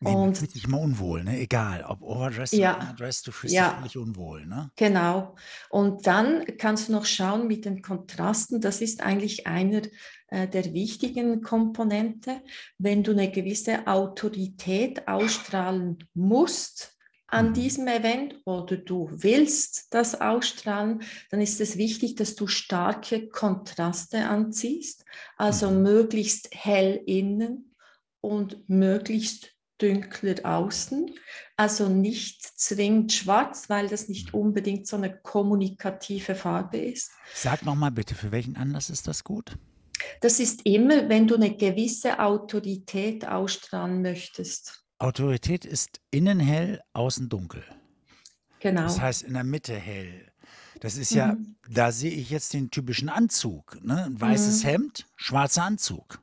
Nee, 0.00 0.16
man 0.16 0.28
Und 0.28 0.38
fühlt 0.38 0.52
sich 0.52 0.64
immer 0.64 0.80
unwohl, 0.80 1.24
ne? 1.24 1.38
Egal, 1.38 1.84
ob 1.84 2.02
overdressed 2.02 2.58
Ja. 2.58 2.76
oder 2.76 2.82
underdressed, 2.90 3.26
du 3.26 3.32
fühlst 3.32 3.54
Ja. 3.54 3.68
dich 3.70 3.78
völlig 3.78 3.96
unwohl, 3.98 4.46
ne? 4.46 4.70
Genau. 4.76 5.34
Und 5.70 6.06
dann 6.06 6.44
kannst 6.58 6.88
du 6.88 6.92
noch 6.92 7.04
schauen 7.04 7.46
mit 7.48 7.64
den 7.64 7.82
Kontrasten. 7.82 8.60
Das 8.60 8.80
ist 8.80 9.02
eigentlich 9.02 9.46
einer 9.46 9.82
äh, 10.30 10.46
der 10.46 10.72
wichtigen 10.74 11.40
Komponente. 11.42 12.42
Wenn 12.78 13.02
du 13.02 13.12
eine 13.12 13.30
gewisse 13.30 13.86
Autorität 13.86 15.08
ausstrahlen 15.08 15.98
musst 16.14 16.94
an 17.26 17.50
Mhm. 17.50 17.54
diesem 17.54 17.86
Event 17.88 18.40
oder 18.44 18.76
du 18.76 19.08
willst 19.10 19.92
das 19.94 20.20
ausstrahlen, 20.20 21.02
dann 21.30 21.40
ist 21.40 21.60
es 21.60 21.76
wichtig, 21.76 22.14
dass 22.16 22.34
du 22.34 22.46
starke 22.46 23.28
Kontraste 23.28 24.28
anziehst. 24.28 25.04
Also 25.36 25.70
Mhm. 25.70 25.82
möglichst 25.82 26.48
hell 26.54 27.00
innen 27.06 27.74
und 28.20 28.68
möglichst 28.68 29.54
dünkler 29.80 30.36
außen. 30.44 31.14
Also 31.56 31.88
nicht 31.88 32.42
zwingend 32.58 33.12
schwarz, 33.12 33.68
weil 33.68 33.88
das 33.88 34.08
nicht 34.08 34.34
unbedingt 34.34 34.86
so 34.86 34.96
eine 34.96 35.16
kommunikative 35.20 36.34
Farbe 36.34 36.78
ist. 36.78 37.10
Sag 37.34 37.64
nochmal 37.64 37.90
bitte, 37.90 38.14
für 38.14 38.30
welchen 38.32 38.56
Anlass 38.56 38.90
ist 38.90 39.06
das 39.06 39.24
gut? 39.24 39.56
Das 40.20 40.38
ist 40.38 40.64
immer, 40.64 41.08
wenn 41.08 41.26
du 41.26 41.34
eine 41.34 41.56
gewisse 41.56 42.18
Autorität 42.20 43.26
ausstrahlen 43.26 44.02
möchtest. 44.02 44.84
Autorität 44.98 45.64
ist 45.64 46.00
innen 46.10 46.38
hell, 46.40 46.80
außen 46.92 47.28
dunkel. 47.28 47.64
Genau. 48.60 48.82
Das 48.82 49.00
heißt 49.00 49.22
in 49.22 49.34
der 49.34 49.44
Mitte 49.44 49.74
hell. 49.74 50.26
Das 50.80 50.96
ist 50.96 51.10
ja, 51.12 51.34
Mhm. 51.34 51.56
da 51.68 51.90
sehe 51.90 52.10
ich 52.12 52.30
jetzt 52.30 52.52
den 52.54 52.70
typischen 52.70 53.08
Anzug. 53.08 53.78
Ne? 53.82 54.04
Ein 54.04 54.20
weißes 54.20 54.62
Mhm. 54.62 54.68
Hemd, 54.68 55.06
schwarzer 55.16 55.64
Anzug. 55.64 56.20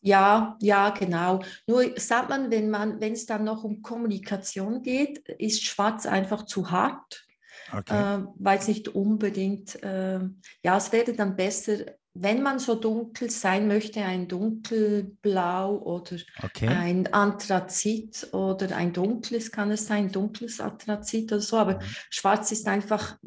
Ja, 0.00 0.56
ja, 0.60 0.90
genau. 0.90 1.40
Nur 1.66 1.98
sagt 1.98 2.28
man, 2.28 2.50
wenn 2.50 2.70
man, 2.70 3.00
wenn 3.00 3.14
es 3.14 3.26
dann 3.26 3.44
noch 3.44 3.64
um 3.64 3.82
Kommunikation 3.82 4.82
geht, 4.82 5.28
ist 5.28 5.64
Schwarz 5.64 6.06
einfach 6.06 6.44
zu 6.46 6.70
hart, 6.70 7.26
Okay. 7.72 7.94
äh, 7.94 8.18
weil 8.36 8.58
es 8.58 8.68
nicht 8.68 8.88
unbedingt, 8.88 9.82
äh, 9.82 10.20
ja, 10.64 10.76
es 10.76 10.92
wäre 10.92 11.12
dann 11.14 11.36
besser, 11.36 11.78
wenn 12.14 12.42
man 12.42 12.58
so 12.58 12.74
dunkel 12.74 13.30
sein 13.30 13.68
möchte, 13.68 14.02
ein 14.02 14.28
dunkelblau 14.28 15.78
oder 15.78 16.16
okay. 16.42 16.68
ein 16.68 17.12
Anthrazit 17.12 18.28
oder 18.32 18.76
ein 18.76 18.92
dunkles 18.92 19.52
kann 19.52 19.70
es 19.70 19.86
sein, 19.86 20.10
dunkles 20.10 20.60
Anthrazit 20.60 21.32
oder 21.32 21.40
so, 21.40 21.56
aber 21.58 21.80
Mhm. 21.80 21.96
Schwarz 22.10 22.52
ist 22.52 22.66
einfach 22.68 23.18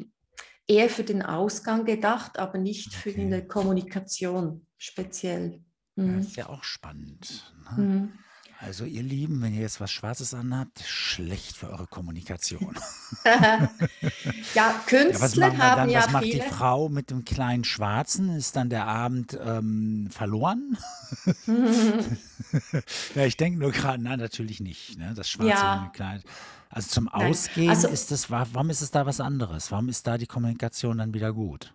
eher 0.66 0.88
für 0.90 1.04
den 1.04 1.22
Ausgang 1.22 1.84
gedacht, 1.84 2.38
aber 2.38 2.58
nicht 2.58 2.94
für 2.94 3.10
Okay. 3.10 3.28
die 3.30 3.46
Kommunikation 3.48 4.66
speziell. 4.78 5.62
Ja, 5.96 6.02
Mhm. 6.04 6.18
ist 6.20 6.36
ja 6.36 6.48
auch 6.48 6.64
spannend. 6.64 7.52
Ne? 7.76 7.82
Mhm. 7.82 8.12
Also 8.60 8.84
ihr 8.84 9.02
Lieben, 9.02 9.42
wenn 9.42 9.52
ihr 9.52 9.62
jetzt 9.62 9.80
was 9.80 9.90
Schwarzes 9.90 10.34
anhabt, 10.34 10.80
schlecht 10.86 11.56
für 11.56 11.68
eure 11.68 11.88
Kommunikation. 11.88 12.78
ja, 13.24 13.68
Ja, 14.54 14.74
was, 14.76 14.86
Künstler 14.86 15.48
machen 15.48 15.58
wir 15.58 15.64
haben 15.64 15.76
dann, 15.80 15.90
ja 15.90 16.04
was 16.04 16.10
macht 16.12 16.24
die 16.24 16.32
viele. 16.32 16.44
Frau 16.44 16.88
mit 16.88 17.10
dem 17.10 17.24
kleinen 17.24 17.64
Schwarzen? 17.64 18.30
Ist 18.36 18.54
dann 18.54 18.70
der 18.70 18.86
Abend 18.86 19.36
ähm, 19.44 20.08
verloren? 20.12 20.78
ja, 23.14 23.24
ich 23.26 23.36
denke 23.36 23.58
nur 23.58 23.72
gerade, 23.72 24.02
nein, 24.02 24.18
natürlich 24.18 24.60
nicht. 24.60 24.98
Ne? 24.98 25.12
Das 25.14 25.28
Schwarze 25.28 25.50
Ja. 25.50 25.76
mit 25.82 25.90
dem 25.90 25.96
kleinen. 25.96 26.22
Also 26.70 26.88
zum 26.88 27.04
Nein, 27.12 27.30
Ausgehen 27.30 27.68
also- 27.70 27.88
ist 27.88 28.10
das, 28.10 28.30
wa- 28.30 28.46
warum 28.52 28.70
ist 28.70 28.80
es 28.80 28.90
da 28.90 29.04
was 29.06 29.20
anderes? 29.20 29.70
Warum 29.70 29.88
ist 29.88 30.06
da 30.06 30.16
die 30.18 30.26
Kommunikation 30.26 30.98
dann 30.98 31.12
wieder 31.14 31.32
gut? 31.32 31.74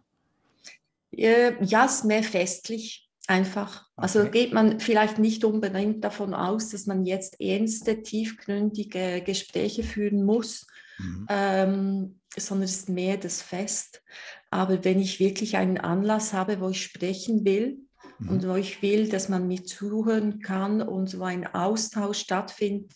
Äh, 1.11 1.63
ja, 1.63 1.85
es 1.85 1.95
ist 1.95 2.05
mehr 2.05 2.23
festlich 2.23 3.06
einfach. 3.27 3.85
Also 3.95 4.19
Okay. 4.21 4.31
geht 4.31 4.53
man 4.53 4.79
vielleicht 4.79 5.19
nicht 5.19 5.43
unbedingt 5.43 6.03
davon 6.03 6.33
aus, 6.33 6.69
dass 6.69 6.85
man 6.85 7.05
jetzt 7.05 7.39
ernste, 7.41 8.01
tiefgründige 8.01 9.21
Gespräche 9.25 9.83
führen 9.83 10.23
muss, 10.23 10.65
Mhm. 10.99 11.27
ähm, 11.29 12.19
sondern 12.35 12.63
es 12.65 12.77
ist 12.77 12.89
mehr 12.89 13.17
das 13.17 13.41
Fest. 13.41 14.01
Aber 14.49 14.83
wenn 14.83 14.99
ich 14.99 15.19
wirklich 15.19 15.57
einen 15.57 15.77
Anlass 15.77 16.33
habe, 16.33 16.59
wo 16.61 16.69
ich 16.69 16.81
sprechen 16.81 17.45
will 17.45 17.79
Mhm. 18.19 18.29
und 18.29 18.47
wo 18.47 18.55
ich 18.55 18.81
will, 18.81 19.09
dass 19.09 19.29
man 19.29 19.47
mir 19.47 19.63
zuhören 19.63 20.39
kann 20.39 20.81
und 20.81 21.19
wo 21.19 21.23
ein 21.23 21.45
Austausch 21.47 22.19
stattfindet, 22.19 22.93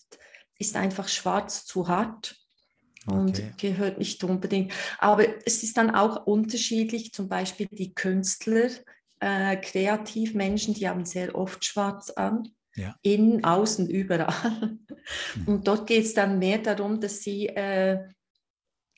ist 0.57 0.75
einfach 0.75 1.07
schwarz 1.07 1.65
zu 1.65 1.88
hart 1.88 2.38
und 3.07 3.38
Okay. 3.38 3.51
gehört 3.59 3.97
nicht 3.97 4.23
unbedingt. 4.23 4.73
Aber 5.00 5.25
es 5.45 5.63
ist 5.63 5.77
dann 5.77 5.93
auch 5.93 6.25
unterschiedlich, 6.27 7.11
zum 7.11 7.27
Beispiel 7.27 7.67
die 7.71 7.93
Künstler, 7.93 8.69
äh, 9.21 9.55
Kreativmenschen, 9.57 10.73
die 10.73 10.89
haben 10.89 11.05
sehr 11.05 11.35
oft 11.35 11.63
schwarz 11.63 12.09
an. 12.09 12.49
Ja. 12.75 12.95
Innen, 13.01 13.43
außen, 13.43 13.89
überall. 13.89 14.77
Mhm. 15.35 15.47
Und 15.47 15.67
dort 15.67 15.87
geht 15.87 16.05
es 16.05 16.13
dann 16.13 16.39
mehr 16.39 16.57
darum, 16.57 16.99
dass 17.01 17.21
sie 17.21 17.47
äh, 17.47 17.99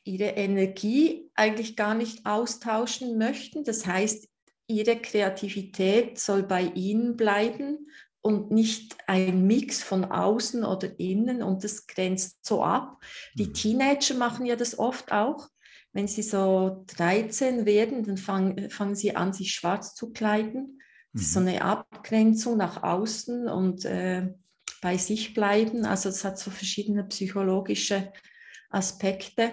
ihre 0.03 0.29
Energie 0.29 1.31
eigentlich 1.33 1.75
gar 1.75 1.95
nicht 1.95 2.25
austauschen 2.25 3.17
möchten. 3.17 3.63
Das 3.63 3.85
heißt, 3.85 4.27
ihre 4.67 4.97
Kreativität 4.97 6.19
soll 6.19 6.43
bei 6.43 6.63
ihnen 6.63 7.15
bleiben 7.15 7.87
und 8.21 8.51
nicht 8.51 8.95
ein 9.07 9.47
Mix 9.47 9.81
von 9.81 10.05
außen 10.05 10.63
oder 10.63 10.99
innen 10.99 11.41
und 11.41 11.63
das 11.63 11.87
grenzt 11.87 12.45
so 12.45 12.63
ab. 12.63 13.01
Die 13.33 13.47
Mhm. 13.47 13.53
Teenager 13.53 14.15
machen 14.15 14.45
ja 14.45 14.55
das 14.55 14.77
oft 14.77 15.11
auch. 15.11 15.49
Wenn 15.93 16.07
sie 16.07 16.23
so 16.23 16.83
13 16.97 17.65
werden, 17.65 18.03
dann 18.03 18.17
fangen, 18.17 18.69
fangen 18.69 18.95
sie 18.95 19.15
an, 19.15 19.31
sich 19.33 19.53
schwarz 19.53 19.93
zu 19.95 20.12
kleiden. 20.12 20.81
Das 21.13 21.21
ist 21.23 21.33
so 21.33 21.39
Mhm. 21.39 21.47
eine 21.47 21.62
Abgrenzung 21.62 22.57
nach 22.57 22.81
außen 22.83 23.47
und 23.47 23.85
äh, 23.85 24.33
bei 24.81 24.97
sich 24.97 25.33
bleiben. 25.33 25.85
Also 25.85 26.09
es 26.09 26.25
hat 26.25 26.39
so 26.39 26.50
verschiedene 26.51 27.03
psychologische 27.05 28.12
Aspekte. 28.69 29.51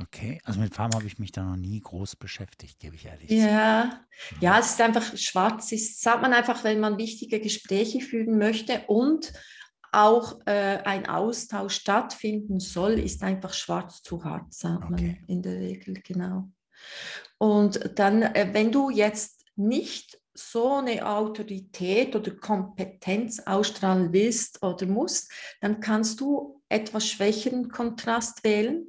Okay, 0.00 0.40
also 0.44 0.60
mit 0.60 0.74
Farben 0.74 0.94
habe 0.94 1.06
ich 1.06 1.18
mich 1.18 1.32
da 1.32 1.42
noch 1.42 1.56
nie 1.56 1.80
groß 1.80 2.16
beschäftigt, 2.16 2.78
gebe 2.80 2.96
ich 2.96 3.06
ehrlich 3.06 3.28
zu. 3.28 3.34
Ja, 3.36 4.00
ja, 4.40 4.58
es 4.58 4.70
ist 4.70 4.80
einfach 4.80 5.16
schwarz, 5.16 5.72
ist, 5.72 6.02
sagt 6.02 6.20
man 6.22 6.32
einfach, 6.34 6.64
wenn 6.64 6.80
man 6.80 6.98
wichtige 6.98 7.40
Gespräche 7.40 8.00
führen 8.00 8.36
möchte 8.38 8.82
und 8.88 9.32
auch 9.96 10.40
äh, 10.46 10.78
ein 10.84 11.08
Austausch 11.08 11.76
stattfinden 11.76 12.60
soll, 12.60 12.98
ist 12.98 13.22
einfach 13.22 13.54
schwarz 13.54 14.02
zu 14.02 14.22
hart, 14.24 14.52
sagt 14.52 14.84
Okay. 14.84 14.90
man 14.90 15.24
in 15.26 15.42
der 15.42 15.58
Regel, 15.58 15.94
genau. 16.04 16.50
Und 17.38 17.98
dann, 17.98 18.22
äh, 18.22 18.48
wenn 18.52 18.70
du 18.70 18.90
jetzt 18.90 19.44
nicht 19.56 20.20
so 20.34 20.74
eine 20.74 21.08
Autorität 21.08 22.14
oder 22.14 22.30
Kompetenz 22.32 23.40
ausstrahlen 23.40 24.12
willst 24.12 24.62
oder 24.62 24.84
musst, 24.84 25.32
dann 25.62 25.80
kannst 25.80 26.20
du 26.20 26.62
etwas 26.68 27.08
schwächeren 27.08 27.70
Kontrast 27.70 28.44
wählen. 28.44 28.86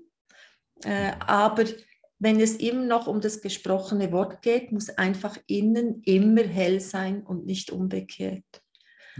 Äh, 0.83 1.13
aber 1.19 1.63
wenn 2.19 2.41
es 2.41 2.57
immer 2.57 2.85
noch 2.85 3.07
um 3.07 3.21
das 3.21 3.41
gesprochene 3.41 4.11
Wort 4.11 4.41
geht, 4.41 4.73
muss 4.73 4.89
einfach 4.89 5.37
innen 5.47 6.01
immer 6.03 6.43
hell 6.43 6.81
sein 6.81 7.23
und 7.23 7.45
nicht 7.45 7.71
umgekehrt. 7.71 8.43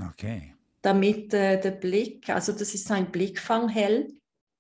Okay. 0.10 0.57
Damit 0.88 1.34
äh, 1.34 1.60
der 1.60 1.72
Blick, 1.72 2.30
also 2.30 2.54
das 2.54 2.74
ist 2.74 2.90
ein 2.92 3.12
Blickfang 3.12 3.68
hell, 3.68 4.08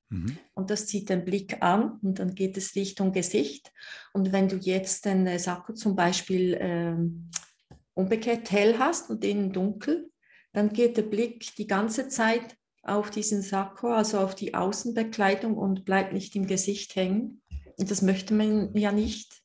Mhm. 0.09 0.37
und 0.53 0.69
das 0.69 0.87
zieht 0.87 1.09
den 1.09 1.25
Blick 1.25 1.61
an 1.61 1.99
und 2.01 2.19
dann 2.19 2.33
geht 2.33 2.55
es 2.55 2.75
Richtung 2.75 3.11
Gesicht. 3.11 3.73
Und 4.13 4.31
wenn 4.31 4.47
du 4.47 4.55
jetzt 4.55 5.05
den 5.05 5.27
äh, 5.27 5.37
Sakko 5.37 5.73
zum 5.73 5.95
Beispiel 5.95 6.57
ähm, 6.59 7.29
umgekehrt 7.93 8.49
hell 8.51 8.79
hast 8.79 9.09
und 9.09 9.25
innen 9.25 9.51
dunkel, 9.51 10.09
dann 10.53 10.71
geht 10.71 10.95
der 10.95 11.03
Blick 11.03 11.53
die 11.57 11.67
ganze 11.67 12.07
Zeit 12.07 12.55
auf 12.83 13.09
diesen 13.11 13.41
Sakko, 13.41 13.89
also 13.89 14.19
auf 14.19 14.33
die 14.33 14.53
Außenbekleidung 14.53 15.57
und 15.57 15.83
bleibt 15.83 16.13
nicht 16.13 16.35
im 16.37 16.47
Gesicht 16.47 16.95
hängen. 16.95 17.41
Und 17.77 17.91
das 17.91 18.01
möchte 18.01 18.33
man 18.33 18.73
ja 18.77 18.93
nicht. 18.93 19.41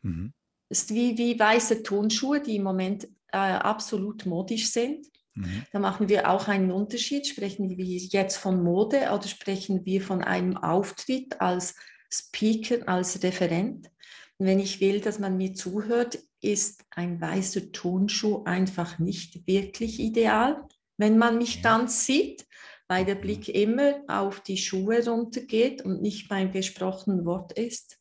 Mhm. 0.00 0.32
Ist 0.70 0.94
wie, 0.94 1.18
wie 1.18 1.38
weiße 1.38 1.82
Turnschuhe, 1.82 2.40
die 2.40 2.56
im 2.56 2.62
Moment 2.62 3.04
äh, 3.32 3.36
absolut 3.36 4.24
modisch 4.24 4.70
sind. 4.70 5.09
Mhm. 5.34 5.64
Da 5.72 5.78
machen 5.78 6.08
wir 6.08 6.30
auch 6.30 6.48
einen 6.48 6.72
Unterschied. 6.72 7.26
Sprechen 7.26 7.68
wir 7.70 7.84
jetzt 7.84 8.36
von 8.36 8.62
Mode 8.62 9.10
oder 9.12 9.26
sprechen 9.28 9.84
wir 9.84 10.02
von 10.02 10.22
einem 10.22 10.56
Auftritt 10.56 11.40
als 11.40 11.74
Speaker, 12.10 12.88
als 12.88 13.22
Referent? 13.22 13.90
Und 14.38 14.46
wenn 14.46 14.58
ich 14.58 14.80
will, 14.80 15.00
dass 15.00 15.18
man 15.18 15.36
mir 15.36 15.54
zuhört, 15.54 16.18
ist 16.40 16.82
ein 16.90 17.20
weißer 17.20 17.72
Turnschuh 17.72 18.44
einfach 18.44 18.98
nicht 18.98 19.46
wirklich 19.46 20.00
ideal, 20.00 20.64
wenn 20.96 21.18
man 21.18 21.38
mich 21.38 21.60
dann 21.62 21.88
sieht, 21.88 22.46
weil 22.88 23.04
der 23.04 23.16
Mhm. 23.16 23.20
Blick 23.20 23.48
immer 23.48 24.02
auf 24.08 24.40
die 24.40 24.56
Schuhe 24.56 25.06
runtergeht 25.06 25.82
und 25.82 26.02
nicht 26.02 26.28
beim 26.28 26.52
gesprochenen 26.52 27.24
Wort 27.24 27.52
ist. 27.52 27.99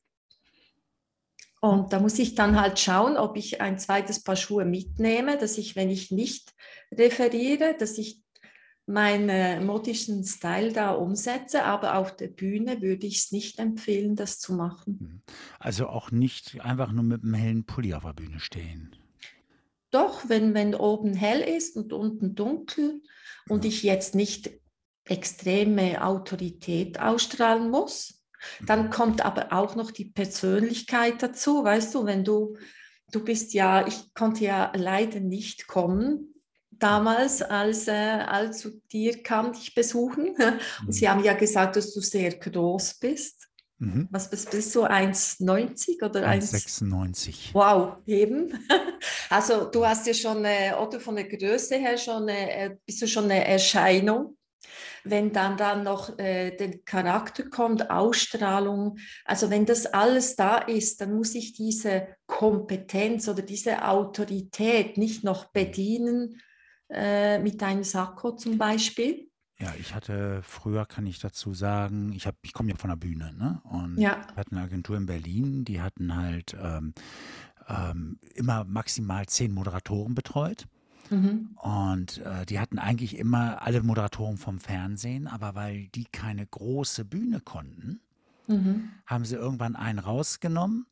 Und 1.62 1.92
da 1.92 2.00
muss 2.00 2.18
ich 2.20 2.36
dann 2.36 2.60
halt 2.60 2.80
schauen, 2.80 3.18
ob 3.18 3.36
ich 3.36 3.60
ein 3.60 3.78
zweites 3.80 4.24
Paar 4.24 4.38
Schuhe 4.38 4.64
mitnehme, 4.66 5.38
dass 5.38 5.58
ich, 5.58 5.76
wenn 5.76 5.90
ich 5.90 6.10
nicht 6.10 6.54
referiere, 6.92 7.76
dass 7.78 7.98
ich 7.98 8.22
meinen 8.86 9.66
modischen 9.66 10.24
Style 10.24 10.72
da 10.74 10.92
umsetze, 10.92 11.64
aber 11.64 11.96
auf 11.98 12.16
der 12.16 12.30
Bühne 12.30 12.82
würde 12.82 13.06
ich 13.06 13.18
es 13.18 13.32
nicht 13.32 13.60
empfehlen, 13.60 14.16
das 14.16 14.40
zu 14.40 14.54
machen. 14.54 14.98
Mhm. 15.00 15.22
Also 15.60 15.88
auch 15.88 16.12
nicht 16.12 16.60
einfach 16.62 16.92
nur 16.92 17.04
mit 17.04 17.24
einem 17.24 17.36
hellen 17.36 17.66
Pulli 17.66 17.94
auf 17.94 18.04
der 18.04 18.14
Bühne 18.14 18.40
stehen. 18.40 18.96
Doch, 19.92 20.28
wenn, 20.30 20.54
wenn 20.54 20.74
oben 20.76 21.14
hell 21.14 21.42
ist 21.42 21.76
und 21.76 21.94
unten 21.94 22.36
dunkel 22.36 23.02
und 23.48 23.64
Ja. 23.64 23.70
ich 23.70 23.84
jetzt 23.84 24.16
nicht 24.16 24.50
extreme 25.06 26.04
Autorität 26.04 27.00
ausstrahlen 27.00 27.70
muss, 27.70 28.19
dann 28.66 28.90
kommt 28.90 29.24
aber 29.26 29.52
auch 29.54 29.76
noch 29.76 29.92
die 29.92 30.06
Persönlichkeit 30.06 31.22
dazu, 31.22 31.64
weißt 31.64 31.94
du, 31.96 32.06
wenn 32.06 32.24
du, 32.24 32.58
du 33.12 33.24
bist 33.24 33.54
ja, 33.54 33.86
ich 33.88 34.14
konnte 34.14 34.44
ja 34.46 34.72
leider 34.76 35.20
nicht 35.20 35.68
kommen 35.68 36.34
damals, 36.72 37.42
als, 37.42 37.88
äh, 37.88 37.92
als 37.92 38.60
zu 38.60 38.82
dir 38.92 39.22
kam, 39.22 39.52
dich 39.54 39.76
besuchen. 39.76 40.36
Und 40.86 40.94
sie 40.94 41.06
Mhm. 41.06 41.10
haben 41.10 41.24
ja 41.24 41.34
gesagt, 41.34 41.76
dass 41.76 41.94
du 41.94 42.00
sehr 42.00 42.32
groß 42.38 42.96
bist. 43.00 43.48
Mhm. 43.80 44.08
Was 44.12 44.30
bist, 44.30 44.52
bist 44.52 44.74
du, 44.76 44.84
1,90 44.86 46.04
oder 46.04 46.28
1? 46.28 46.54
1,96. 46.54 47.54
Wow, 47.54 47.98
eben. 48.06 48.54
Also 49.30 49.66
du 49.66 49.86
hast 49.86 50.08
ja 50.08 50.14
schon, 50.14 50.44
äh, 50.44 50.74
oder 50.74 51.00
von 51.00 51.16
der 51.16 51.26
Größe 51.26 51.76
her 51.76 51.98
schon, 51.98 52.28
äh, 52.28 52.76
bist 52.86 53.02
du 53.02 53.08
schon 53.08 53.26
eine 53.26 53.46
Erscheinung. 53.46 54.36
Wenn 55.04 55.32
dann 55.34 55.58
dann 55.58 55.84
noch 55.84 56.18
äh, 56.20 56.56
der 56.56 56.80
Charakter 56.80 57.44
kommt, 57.50 57.90
Ausstrahlung, 57.90 58.98
also 59.26 59.50
wenn 59.50 59.66
das 59.66 59.86
alles 59.86 60.36
da 60.36 60.58
ist, 60.58 61.02
dann 61.02 61.14
muss 61.14 61.36
ich 61.36 61.54
diese 61.54 62.08
Kompetenz 62.26 63.28
oder 63.28 63.42
diese 63.42 63.86
Autorität 63.88 64.98
nicht 64.98 65.24
noch 65.24 65.46
bedienen 65.52 66.42
äh, 66.90 67.40
mit 67.40 67.62
einem 67.64 67.84
Sakko 67.84 68.36
zum 68.36 68.58
Beispiel. 68.58 69.30
Ja, 69.60 69.74
ich 69.78 69.94
hatte 69.94 70.42
früher, 70.42 70.86
kann 70.86 71.06
ich 71.06 71.20
dazu 71.20 71.54
sagen, 71.54 72.14
ich, 72.14 72.26
hab, 72.26 72.36
ich 72.44 72.54
komme 72.54 72.70
ja 72.72 72.78
von 72.78 72.90
der 72.90 72.96
Bühne, 72.96 73.34
ne? 73.34 73.62
Und 73.66 73.98
Ja. 73.98 74.26
wir 74.30 74.38
hatten 74.38 74.56
eine 74.56 74.66
Agentur 74.66 74.96
in 74.96 75.06
Berlin, 75.06 75.66
die 75.66 75.82
hatten 75.82 76.16
halt 76.16 76.56
ähm, 76.58 76.94
ähm, 77.68 78.20
immer 78.36 78.64
maximal 78.64 79.26
zehn 79.26 79.54
Moderatoren 79.54 80.16
betreut. 80.16 80.66
Mhm. 81.10 81.50
Und 81.58 82.20
äh, 82.20 82.46
die 82.46 82.60
hatten 82.60 82.80
eigentlich 82.80 83.18
immer 83.18 83.62
alle 83.62 83.82
Moderatoren 83.82 84.38
vom 84.38 84.60
Fernsehen, 84.60 85.28
aber 85.28 85.56
weil 85.56 85.88
die 85.88 86.06
keine 86.06 86.46
große 86.46 87.06
Bühne 87.06 87.40
konnten, 87.40 88.00
Mhm. 88.48 88.90
haben 89.06 89.26
sie 89.26 89.36
irgendwann 89.36 89.76
einen 89.76 90.00
rausgenommen, 90.00 90.88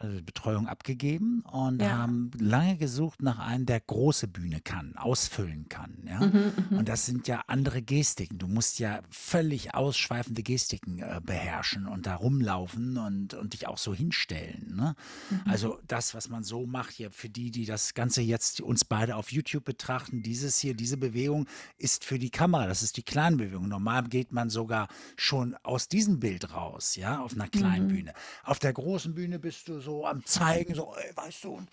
also 0.00 0.16
die 0.16 0.22
Betreuung 0.22 0.66
abgegeben 0.66 1.42
und 1.52 1.82
Ja. 1.82 1.98
haben 1.98 2.30
lange 2.38 2.78
gesucht 2.78 3.20
nach 3.20 3.38
einem, 3.38 3.66
der 3.66 3.80
große 3.80 4.28
Bühne 4.28 4.62
kann, 4.62 4.96
ausfüllen 4.96 5.68
kann. 5.68 5.92
Ja? 6.06 6.20
Mhm, 6.20 6.52
mhm. 6.70 6.78
Und 6.78 6.88
das 6.88 7.04
sind 7.04 7.28
ja 7.28 7.44
andere 7.48 7.82
Gestiken. 7.82 8.38
Du 8.38 8.48
musst 8.48 8.78
ja 8.78 9.00
völlig 9.10 9.74
ausschweifende 9.74 10.42
Gestiken 10.42 11.00
äh, 11.00 11.20
beherrschen 11.22 11.86
und 11.86 12.06
da 12.06 12.14
rumlaufen 12.16 12.96
und, 12.96 13.34
und 13.34 13.52
dich 13.52 13.68
auch 13.68 13.76
so 13.76 13.94
hinstellen. 13.94 14.74
Ne? 14.74 14.94
Mhm. 15.28 15.40
Also 15.50 15.78
das, 15.86 16.14
was 16.14 16.30
man 16.30 16.44
so 16.44 16.64
macht 16.64 16.92
hier, 16.92 17.10
für 17.10 17.28
die, 17.28 17.50
die 17.50 17.66
das 17.66 17.92
Ganze 17.92 18.22
jetzt 18.22 18.62
uns 18.62 18.86
beide 18.86 19.16
auf 19.16 19.30
YouTube 19.30 19.64
betrachten, 19.66 20.22
dieses 20.22 20.58
hier, 20.58 20.72
diese 20.72 20.96
Bewegung 20.96 21.46
ist 21.76 22.06
für 22.06 22.18
die 22.18 22.30
Kamera. 22.30 22.66
Das 22.66 22.82
ist 22.82 22.96
die 22.96 23.02
kleine 23.02 23.36
Bewegung. 23.36 23.68
Normal 23.68 24.04
geht 24.04 24.32
man 24.32 24.48
sogar 24.48 24.88
schon 25.18 25.56
aus 25.62 25.88
diesem 25.88 26.20
Bild 26.20 26.54
raus, 26.54 26.96
ja, 26.96 27.20
auf 27.20 27.34
einer 27.34 27.48
kleinen 27.48 27.84
Mhm. 27.84 27.88
Bühne. 27.88 28.12
Auf 28.44 28.58
der 28.58 28.72
großen 28.72 29.14
Bühne 29.14 29.38
bist 29.38 29.68
du 29.68 29.78
so 29.80 29.89
am 30.04 30.24
Zeigen, 30.24 30.74
so, 30.74 30.94
ey, 30.96 31.16
weißt 31.16 31.44
du, 31.44 31.50
und, 31.54 31.68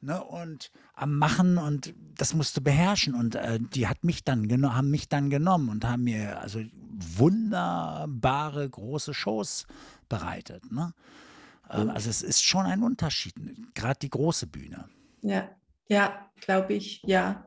ne, 0.00 0.22
und 0.22 0.70
am 0.94 1.16
Machen 1.16 1.58
und 1.58 1.94
das 2.16 2.34
musst 2.34 2.56
du 2.56 2.60
beherrschen. 2.60 3.14
Und 3.14 3.34
äh, 3.34 3.58
die 3.60 3.86
hat 3.86 4.04
mich 4.04 4.24
dann 4.24 4.48
geno- 4.48 4.74
haben 4.74 4.90
mich 4.90 5.08
dann 5.08 5.30
genommen 5.30 5.68
und 5.68 5.84
haben 5.84 6.04
mir 6.04 6.40
also 6.40 6.60
wunderbare 7.16 8.68
große 8.68 9.14
Shows 9.14 9.66
bereitet. 10.08 10.72
Ne? 10.72 10.92
Ähm, 11.70 11.90
also 11.90 12.10
es 12.10 12.22
ist 12.22 12.42
schon 12.42 12.66
ein 12.66 12.82
Unterschied, 12.82 13.34
gerade 13.74 13.98
die 14.00 14.10
große 14.10 14.46
Bühne. 14.46 14.88
Ja, 15.22 15.48
ja, 15.88 16.30
glaube 16.40 16.74
ich, 16.74 17.02
ja. 17.04 17.46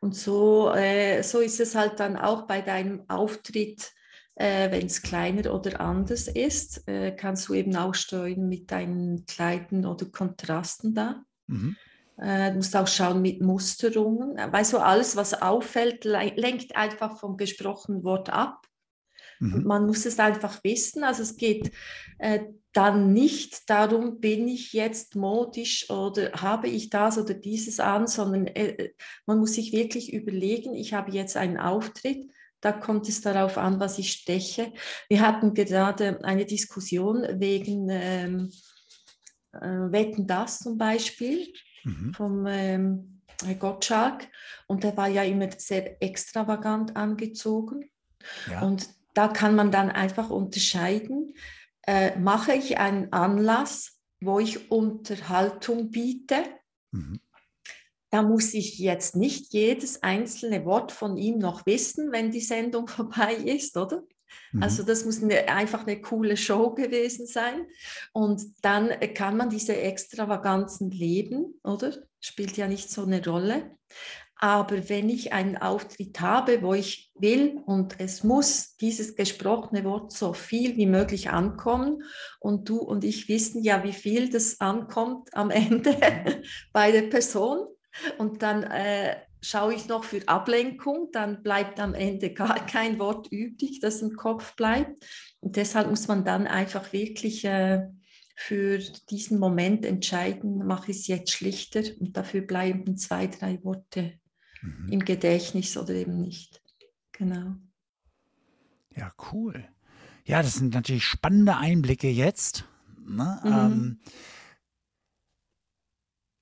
Und 0.00 0.14
so, 0.14 0.72
äh, 0.74 1.22
so 1.22 1.40
ist 1.40 1.60
es 1.60 1.74
halt 1.74 1.98
dann 2.00 2.16
auch 2.16 2.46
bei 2.46 2.60
deinem 2.60 3.08
Auftritt, 3.08 3.92
äh, 4.36 4.70
wenn 4.70 4.86
es 4.86 5.02
kleiner 5.02 5.54
oder 5.54 5.80
anders 5.80 6.28
ist, 6.28 6.86
äh, 6.88 7.12
kannst 7.12 7.48
du 7.48 7.54
eben 7.54 7.76
auch 7.76 7.94
steuern 7.94 8.48
mit 8.48 8.70
deinen 8.70 9.26
Kleidern 9.26 9.86
oder 9.86 10.06
Kontrasten 10.06 10.94
da. 10.94 11.24
Mhm. 11.46 11.76
Äh, 12.18 12.50
du 12.50 12.56
musst 12.56 12.76
auch 12.76 12.88
schauen 12.88 13.22
mit 13.22 13.40
Musterungen. 13.40 14.36
Weißt 14.36 14.72
du, 14.72 14.78
alles, 14.78 15.16
was 15.16 15.40
auffällt, 15.40 16.04
le- 16.04 16.34
lenkt 16.36 16.76
einfach 16.76 17.18
vom 17.18 17.36
gesprochenen 17.36 18.04
Wort 18.04 18.30
ab. 18.30 18.66
Mhm. 19.40 19.64
man 19.64 19.86
muss 19.86 20.06
es 20.06 20.18
einfach 20.18 20.62
wissen. 20.64 21.04
Also 21.04 21.22
es 21.22 21.36
geht 21.36 21.72
äh, 22.18 22.40
dann 22.72 23.12
nicht 23.12 23.68
darum, 23.70 24.20
bin 24.20 24.48
ich 24.48 24.72
jetzt 24.72 25.16
modisch 25.16 25.90
oder 25.90 26.32
habe 26.32 26.68
ich 26.68 26.90
das 26.90 27.18
oder 27.18 27.34
dieses 27.34 27.80
an, 27.80 28.06
sondern 28.06 28.46
äh, 28.48 28.90
man 29.26 29.38
muss 29.38 29.54
sich 29.54 29.72
wirklich 29.72 30.12
überlegen, 30.12 30.74
ich 30.74 30.94
habe 30.94 31.12
jetzt 31.12 31.36
einen 31.36 31.58
Auftritt, 31.58 32.30
da 32.64 32.72
kommt 32.72 33.08
es 33.08 33.20
darauf 33.20 33.58
an, 33.58 33.78
was 33.78 33.98
ich 33.98 34.12
steche. 34.12 34.72
Wir 35.08 35.20
hatten 35.20 35.52
gerade 35.52 36.24
eine 36.24 36.46
Diskussion 36.46 37.22
wegen 37.38 37.88
ähm, 37.90 38.50
äh, 39.52 39.58
Wetten 39.60 40.26
das 40.26 40.60
zum 40.60 40.78
Beispiel 40.78 41.52
Mhm. 41.86 42.14
vom 42.14 42.46
ähm, 42.46 43.20
Gottschalk 43.58 44.28
und 44.66 44.84
der 44.84 44.96
war 44.96 45.08
ja 45.08 45.22
immer 45.22 45.50
sehr 45.58 46.02
extravagant 46.02 46.96
angezogen. 46.96 47.90
Ja. 48.50 48.62
Und 48.62 48.88
da 49.12 49.28
kann 49.28 49.54
man 49.54 49.70
dann 49.70 49.90
einfach 49.90 50.30
unterscheiden, 50.30 51.34
äh, 51.86 52.18
mache 52.18 52.54
ich 52.54 52.78
einen 52.78 53.12
Anlass, 53.12 54.00
wo 54.20 54.40
ich 54.40 54.70
Unterhaltung 54.70 55.90
biete, 55.90 56.42
Mhm. 56.92 57.20
Da 58.14 58.22
muss 58.22 58.54
ich 58.54 58.78
jetzt 58.78 59.16
nicht 59.16 59.52
jedes 59.52 60.04
einzelne 60.04 60.64
Wort 60.64 60.92
von 60.92 61.16
ihm 61.16 61.38
noch 61.38 61.66
wissen, 61.66 62.12
wenn 62.12 62.30
die 62.30 62.40
Sendung 62.40 62.86
vorbei 62.88 63.34
ist, 63.34 63.76
oder? 63.76 64.04
Mhm. 64.52 64.62
Also 64.62 64.84
das 64.84 65.04
muss 65.04 65.20
eine, 65.20 65.48
einfach 65.48 65.84
eine 65.84 66.00
coole 66.00 66.36
Show 66.36 66.70
gewesen 66.70 67.26
sein. 67.26 67.66
Und 68.12 68.40
dann 68.62 68.90
kann 69.14 69.36
man 69.36 69.50
diese 69.50 69.76
Extravaganzen 69.76 70.92
leben, 70.92 71.60
oder? 71.64 71.92
Spielt 72.20 72.56
ja 72.56 72.68
nicht 72.68 72.88
so 72.88 73.02
eine 73.02 73.24
Rolle. 73.24 73.76
Aber 74.36 74.88
wenn 74.88 75.08
ich 75.08 75.32
einen 75.32 75.56
Auftritt 75.56 76.20
habe, 76.20 76.62
wo 76.62 76.72
ich 76.72 77.10
will 77.16 77.60
und 77.66 77.98
es 77.98 78.22
muss 78.22 78.76
dieses 78.76 79.16
gesprochene 79.16 79.82
Wort 79.82 80.12
so 80.12 80.34
viel 80.34 80.76
wie 80.76 80.86
möglich 80.86 81.30
ankommen 81.30 82.04
und 82.38 82.68
du 82.68 82.78
und 82.78 83.02
ich 83.02 83.28
wissen 83.28 83.64
ja, 83.64 83.82
wie 83.82 83.92
viel 83.92 84.30
das 84.30 84.60
ankommt 84.60 85.34
am 85.34 85.50
Ende 85.50 85.96
bei 86.72 86.92
der 86.92 87.02
Person 87.02 87.66
und 88.18 88.42
dann 88.42 88.62
äh, 88.64 89.16
schaue 89.40 89.74
ich 89.74 89.88
noch 89.88 90.04
für 90.04 90.26
Ablenkung, 90.26 91.10
dann 91.12 91.42
bleibt 91.42 91.78
am 91.78 91.94
Ende 91.94 92.32
gar 92.32 92.64
kein 92.66 92.98
Wort 92.98 93.28
übrig, 93.30 93.80
das 93.80 94.02
im 94.02 94.16
Kopf 94.16 94.56
bleibt. 94.56 95.04
Und 95.40 95.56
deshalb 95.56 95.90
muss 95.90 96.08
man 96.08 96.24
dann 96.24 96.46
einfach 96.46 96.92
wirklich 96.92 97.44
äh, 97.44 97.86
für 98.36 98.78
diesen 99.10 99.38
Moment 99.38 99.84
entscheiden, 99.84 100.66
mache 100.66 100.90
ich 100.90 100.98
es 100.98 101.06
jetzt 101.06 101.32
schlichter 101.32 101.82
und 102.00 102.16
dafür 102.16 102.40
bleiben 102.42 102.96
zwei, 102.96 103.26
drei 103.26 103.62
Worte 103.62 104.18
mhm. 104.62 104.88
im 104.90 105.04
Gedächtnis 105.04 105.76
oder 105.76 105.94
eben 105.94 106.20
nicht. 106.20 106.60
Genau. 107.12 107.54
Ja, 108.96 109.12
cool. 109.32 109.64
Ja, 110.24 110.42
das 110.42 110.54
sind 110.54 110.74
natürlich 110.74 111.04
spannende 111.04 111.56
Einblicke 111.56 112.08
jetzt. 112.08 112.64
Ne? 113.06 113.40
Mhm. 113.44 113.52
Ähm, 113.52 114.00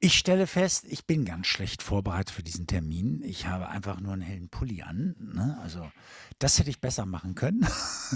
ich 0.03 0.19
stelle 0.19 0.49
fest, 0.49 0.85
ich 0.89 1.07
bin 1.07 1.25
ganz 1.25 1.47
schlecht 1.47 1.81
vorbereitet 1.81 2.31
für 2.31 2.43
diesen 2.43 2.67
Termin. 2.67 3.23
Ich 3.23 3.47
habe 3.47 3.69
einfach 3.69 4.01
nur 4.01 4.13
einen 4.13 4.23
hellen 4.23 4.49
Pulli 4.49 4.83
an. 4.83 5.15
Ne? 5.21 5.57
Also 5.63 5.89
das 6.41 6.59
hätte 6.59 6.71
ich 6.71 6.81
besser 6.81 7.07
machen 7.07 7.37
können. 7.37 7.65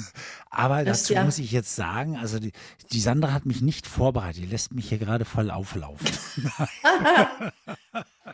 Aber 0.51 0.85
das, 0.85 1.03
dazu 1.03 1.15
ja. 1.15 1.23
muss 1.25 1.39
ich 1.39 1.53
jetzt 1.53 1.77
sagen, 1.77 2.17
also 2.17 2.41
die, 2.41 2.51
die, 2.91 3.01
Sandra 3.01 3.33
hat 3.33 3.47
mich 3.47 3.63
nicht 3.63 3.87
vorbereitet. 3.87 4.43
Die 4.43 4.49
lässt 4.49 4.75
mich 4.75 4.89
hier 4.89 4.99
gerade 4.99 5.25
voll 5.25 5.49
auflaufen. 5.49 6.09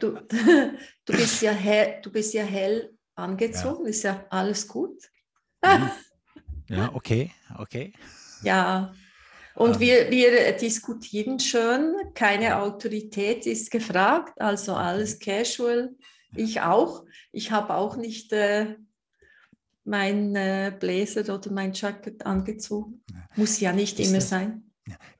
du, 0.00 0.12
du, 1.04 1.12
bist 1.12 1.42
ja 1.42 1.52
hell, 1.52 2.00
du 2.02 2.10
bist 2.10 2.32
ja 2.32 2.44
hell 2.44 2.96
angezogen, 3.16 3.84
ja. 3.84 3.90
ist 3.90 4.02
ja 4.02 4.24
alles 4.30 4.66
gut. 4.66 5.10
ja, 6.68 6.90
okay, 6.94 7.30
okay. 7.58 7.92
Ja, 8.42 8.94
und 9.54 9.74
ähm. 9.74 9.80
wir, 9.80 10.10
wir 10.10 10.52
diskutieren 10.52 11.38
schön, 11.38 11.94
keine 12.14 12.58
Autorität 12.58 13.46
ist 13.46 13.70
gefragt, 13.70 14.40
also 14.40 14.74
alles 14.74 15.18
casual. 15.18 15.90
Ich 16.34 16.60
auch. 16.60 17.04
Ich 17.30 17.50
habe 17.50 17.74
auch 17.74 17.96
nicht 17.96 18.32
äh, 18.32 18.76
mein 19.84 20.34
äh, 20.34 20.72
Blazer 20.78 21.34
oder 21.34 21.50
mein 21.50 21.72
Jacket 21.72 22.24
angezogen. 22.24 23.02
Muss 23.36 23.60
ja 23.60 23.72
nicht 23.72 24.00
ist 24.00 24.08
immer 24.08 24.18
das, 24.18 24.28
sein. 24.28 24.70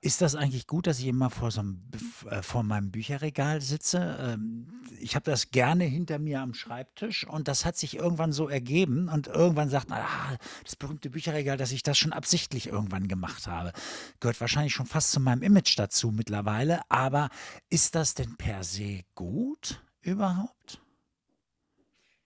Ist 0.01 0.21
das 0.21 0.35
eigentlich 0.35 0.67
gut, 0.67 0.87
dass 0.87 0.99
ich 0.99 1.07
immer 1.07 1.31
vor, 1.31 1.51
so 1.51 1.61
einem, 1.61 1.91
äh, 2.31 2.43
vor 2.43 2.63
meinem 2.63 2.91
Bücherregal 2.91 3.61
sitze? 3.61 4.19
Ähm, 4.21 4.67
ich 5.01 5.15
habe 5.15 5.31
das 5.31 5.51
gerne 5.51 5.85
hinter 5.85 6.19
mir 6.19 6.41
am 6.41 6.55
Schreibtisch 6.55 7.27
und 7.27 7.49
das 7.49 7.65
hat 7.65 7.77
sich 7.77 7.97
irgendwann 7.97 8.33
so 8.33 8.49
ergeben 8.49 9.09
und 9.09 9.27
irgendwann 9.27 9.69
sagt 9.69 9.89
man, 9.91 10.01
ah, 10.01 10.37
das 10.65 10.77
berühmte 10.77 11.11
Bücherregal, 11.11 11.57
dass 11.57 11.73
ich 11.73 11.83
das 11.83 11.99
schon 11.99 12.13
absichtlich 12.13 12.69
irgendwann 12.69 13.09
gemacht 13.09 13.47
habe. 13.47 13.73
Gehört 14.21 14.41
wahrscheinlich 14.41 14.73
schon 14.73 14.87
fast 14.87 15.11
zu 15.11 15.21
meinem 15.21 15.43
Image 15.43 15.79
dazu 15.79 16.11
mittlerweile, 16.11 16.81
aber 16.89 17.31
ist 17.69 17.95
das 17.95 18.15
denn 18.15 18.37
per 18.37 18.65
se 18.65 19.01
gut 19.15 19.83
überhaupt? 20.03 20.81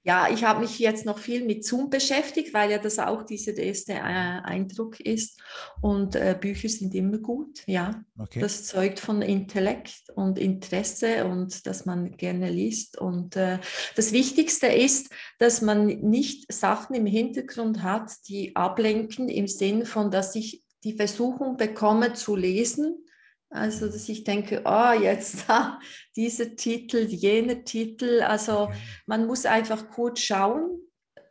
Ja, 0.06 0.28
ich 0.32 0.44
habe 0.44 0.60
mich 0.60 0.78
jetzt 0.78 1.04
noch 1.04 1.18
viel 1.18 1.44
mit 1.44 1.64
Zoom 1.64 1.90
beschäftigt, 1.90 2.54
weil 2.54 2.70
ja 2.70 2.78
das 2.78 3.00
auch 3.00 3.24
dieser 3.24 3.56
erste 3.56 3.94
äh, 3.94 3.96
Eindruck 3.96 5.00
ist. 5.00 5.40
Und 5.80 6.14
äh, 6.14 6.38
Bücher 6.40 6.68
sind 6.68 6.94
immer 6.94 7.18
gut, 7.18 7.64
ja. 7.66 8.04
Okay. 8.16 8.38
Das 8.38 8.66
zeugt 8.66 9.00
von 9.00 9.20
Intellekt 9.20 10.10
und 10.14 10.38
Interesse 10.38 11.24
und 11.24 11.66
dass 11.66 11.86
man 11.86 12.16
gerne 12.16 12.50
liest. 12.50 12.96
Und 12.96 13.34
äh, 13.34 13.58
das 13.96 14.12
Wichtigste 14.12 14.68
ist, 14.68 15.10
dass 15.40 15.60
man 15.60 15.86
nicht 15.86 16.52
Sachen 16.52 16.94
im 16.94 17.06
Hintergrund 17.06 17.82
hat, 17.82 18.12
die 18.28 18.54
ablenken 18.54 19.28
im 19.28 19.48
Sinn 19.48 19.86
von, 19.86 20.12
dass 20.12 20.36
ich 20.36 20.62
die 20.84 20.92
Versuchung 20.92 21.56
bekomme 21.56 22.12
zu 22.12 22.36
lesen 22.36 23.05
also, 23.50 23.86
dass 23.86 24.08
ich 24.08 24.24
denke, 24.24 24.62
oh, 24.64 24.92
jetzt 25.00 25.44
da, 25.48 25.80
dieser 26.14 26.56
Titel, 26.56 26.98
jener 26.98 27.64
Titel. 27.64 28.22
Also, 28.22 28.70
man 29.06 29.26
muss 29.26 29.46
einfach 29.46 29.88
kurz 29.90 30.20
schauen, 30.20 30.80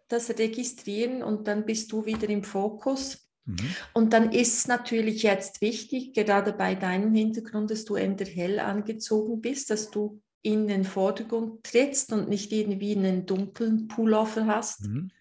das 0.08 0.30
registrieren 0.30 1.23
und 1.23 1.47
dann 1.47 1.65
bist 1.65 1.91
du 1.91 2.06
wieder 2.06 2.30
im 2.30 2.43
Fokus. 2.43 3.28
Mhm. 3.45 3.75
Und 3.93 4.13
dann 4.13 4.32
ist 4.32 4.67
natürlich 4.67 5.23
jetzt 5.23 5.62
wichtig, 5.62 6.13
gerade 6.13 6.54
bei 6.54 6.75
deinem 6.75 7.13
Hintergrund, 7.13 7.71
dass 7.71 7.86
du 7.86 7.95
eher 7.95 8.15
hell 8.17 8.60
angezogen 8.60 9.41
bist, 9.41 9.69
dass 9.69 9.91
du 9.91 10.21
in 10.41 10.67
den 10.67 10.84
Vordergrund 10.84 11.63
trittst 11.63 12.13
und 12.13 12.30
nicht 12.30 12.51
irgendwie 12.51 12.95
einen 12.95 13.25
dunklen 13.25 13.88
Pullover 13.88 14.45
hast. 14.45 14.86
Mhm 14.88 15.12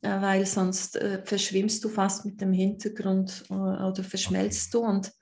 äh, 0.00 0.20
weil 0.20 0.46
sonst 0.46 0.96
äh, 0.96 1.20
verschwimmst 1.24 1.84
du 1.84 1.88
fast 1.88 2.24
mit 2.24 2.40
dem 2.40 2.52
Hintergrund 2.52 3.44
äh, 3.50 3.54
oder 3.54 4.04
verschmelzt 4.04 4.72
okay. 4.74 4.84
du 4.84 4.90
und 4.90 5.12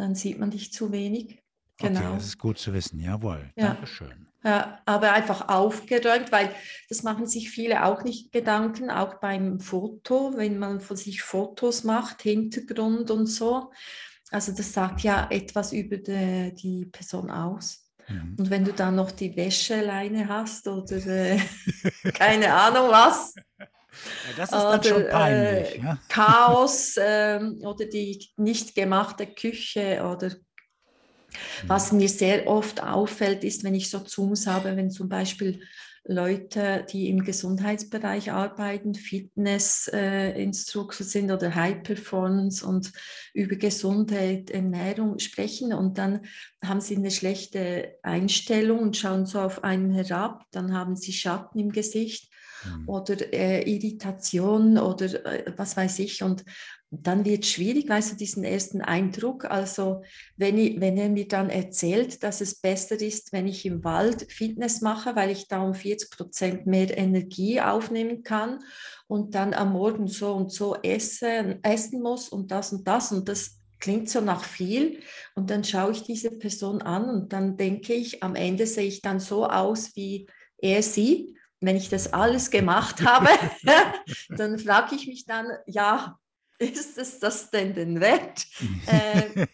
dann 0.00 0.14
sieht 0.14 0.38
man 0.38 0.50
dich 0.50 0.72
zu 0.72 0.92
wenig. 0.92 1.42
Genau. 1.78 2.00
Okay, 2.00 2.08
das 2.14 2.26
ist 2.26 2.38
gut 2.38 2.58
zu 2.58 2.72
wissen, 2.72 3.00
jawohl. 3.00 3.50
Ja. 3.56 3.68
Dankeschön. 3.68 4.26
Ja, 4.42 4.80
aber 4.86 5.12
einfach 5.12 5.48
aufgeräumt, 5.48 6.32
weil 6.32 6.54
das 6.88 7.02
machen 7.02 7.26
sich 7.26 7.50
viele 7.50 7.84
auch 7.84 8.04
nicht 8.04 8.32
Gedanken, 8.32 8.90
auch 8.90 9.20
beim 9.20 9.60
Foto, 9.60 10.32
wenn 10.34 10.58
man 10.58 10.80
von 10.80 10.96
sich 10.96 11.22
Fotos 11.22 11.84
macht, 11.84 12.22
Hintergrund 12.22 13.10
und 13.10 13.26
so. 13.26 13.70
Also 14.30 14.52
das 14.52 14.72
sagt 14.72 15.02
ja 15.02 15.26
etwas 15.30 15.72
über 15.72 15.98
die, 15.98 16.54
die 16.54 16.86
Person 16.86 17.30
aus. 17.30 17.90
Mhm. 18.08 18.36
Und 18.38 18.50
wenn 18.50 18.64
du 18.64 18.72
dann 18.72 18.96
noch 18.96 19.10
die 19.10 19.36
Wäscheleine 19.36 20.28
hast 20.28 20.66
oder 20.68 20.96
äh, 21.06 21.38
keine 22.14 22.54
Ahnung 22.54 22.88
was, 22.88 23.34
ja, 24.28 24.36
das 24.36 24.50
ist 24.50 24.52
dann 24.52 24.80
oder, 24.80 24.88
schon 24.88 25.08
peinlich. 25.08 25.76
Äh, 25.76 25.82
ja. 25.82 25.98
Chaos 26.08 26.96
äh, 26.96 27.40
oder 27.60 27.86
die 27.86 28.28
nicht 28.36 28.74
gemachte 28.74 29.26
Küche 29.26 30.02
oder 30.02 30.32
was 31.66 31.92
mir 31.92 32.08
sehr 32.08 32.48
oft 32.48 32.82
auffällt, 32.82 33.44
ist, 33.44 33.62
wenn 33.62 33.74
ich 33.74 33.88
so 33.88 34.00
Zooms 34.00 34.48
habe, 34.48 34.76
wenn 34.76 34.90
zum 34.90 35.08
Beispiel 35.08 35.60
Leute, 36.04 36.86
die 36.90 37.10
im 37.10 37.24
Gesundheitsbereich 37.24 38.32
arbeiten, 38.32 38.94
Fitnessinstruktor 38.94 41.06
äh, 41.06 41.08
sind 41.08 41.30
oder 41.30 41.54
High 41.54 41.82
Performance 41.82 42.66
und 42.66 42.90
über 43.34 43.56
gesunde 43.56 44.46
Ernährung 44.50 45.18
sprechen 45.18 45.74
und 45.74 45.98
dann 45.98 46.24
haben 46.64 46.80
sie 46.80 46.96
eine 46.96 47.10
schlechte 47.10 47.98
Einstellung 48.02 48.78
und 48.80 48.96
schauen 48.96 49.26
so 49.26 49.40
auf 49.40 49.62
einen 49.62 49.92
herab, 49.92 50.46
dann 50.52 50.72
haben 50.72 50.96
sie 50.96 51.12
Schatten 51.12 51.58
im 51.58 51.70
Gesicht 51.70 52.30
mhm. 52.64 52.88
oder 52.88 53.32
äh, 53.32 53.62
Irritation 53.62 54.78
oder 54.78 55.24
äh, 55.26 55.52
was 55.56 55.76
weiß 55.76 55.98
ich. 56.00 56.22
Und 56.22 56.44
dann 56.90 57.24
wird 57.24 57.44
es 57.44 57.50
schwierig, 57.50 57.88
weißt 57.88 58.12
du, 58.12 58.16
diesen 58.16 58.42
ersten 58.42 58.80
Eindruck. 58.80 59.44
Also 59.44 60.02
wenn, 60.36 60.58
ich, 60.58 60.80
wenn 60.80 60.96
er 60.96 61.08
mir 61.08 61.28
dann 61.28 61.48
erzählt, 61.48 62.22
dass 62.24 62.40
es 62.40 62.56
besser 62.56 63.00
ist, 63.00 63.32
wenn 63.32 63.46
ich 63.46 63.64
im 63.64 63.84
Wald 63.84 64.30
Fitness 64.30 64.80
mache, 64.80 65.14
weil 65.14 65.30
ich 65.30 65.46
da 65.46 65.62
um 65.62 65.74
40 65.74 66.10
Prozent 66.10 66.66
mehr 66.66 66.96
Energie 66.98 67.60
aufnehmen 67.60 68.24
kann 68.24 68.58
und 69.06 69.36
dann 69.36 69.54
am 69.54 69.72
Morgen 69.72 70.08
so 70.08 70.34
und 70.34 70.52
so 70.52 70.74
essen, 70.82 71.62
essen 71.62 72.02
muss 72.02 72.28
und 72.28 72.50
das 72.50 72.72
und 72.72 72.86
das 72.88 73.12
und 73.12 73.28
das 73.28 73.60
klingt 73.78 74.10
so 74.10 74.20
nach 74.20 74.44
viel 74.44 75.00
und 75.34 75.48
dann 75.48 75.64
schaue 75.64 75.92
ich 75.92 76.02
diese 76.02 76.32
Person 76.32 76.82
an 76.82 77.08
und 77.08 77.32
dann 77.32 77.56
denke 77.56 77.94
ich, 77.94 78.22
am 78.22 78.34
Ende 78.34 78.66
sehe 78.66 78.86
ich 78.86 79.00
dann 79.00 79.20
so 79.20 79.46
aus, 79.46 79.94
wie 79.94 80.26
er 80.58 80.82
sieht 80.82 81.34
wenn 81.60 81.76
ich 81.76 81.88
das 81.88 82.12
alles 82.12 82.50
gemacht 82.50 83.04
habe, 83.04 83.28
dann 84.30 84.58
frage 84.58 84.94
ich 84.94 85.06
mich 85.06 85.26
dann, 85.26 85.46
ja, 85.66 86.18
ist 86.60 86.98
es 86.98 87.18
das 87.18 87.50
denn 87.50 87.74
den 87.74 88.00
wert? 88.00 88.46
äh, 88.86 89.46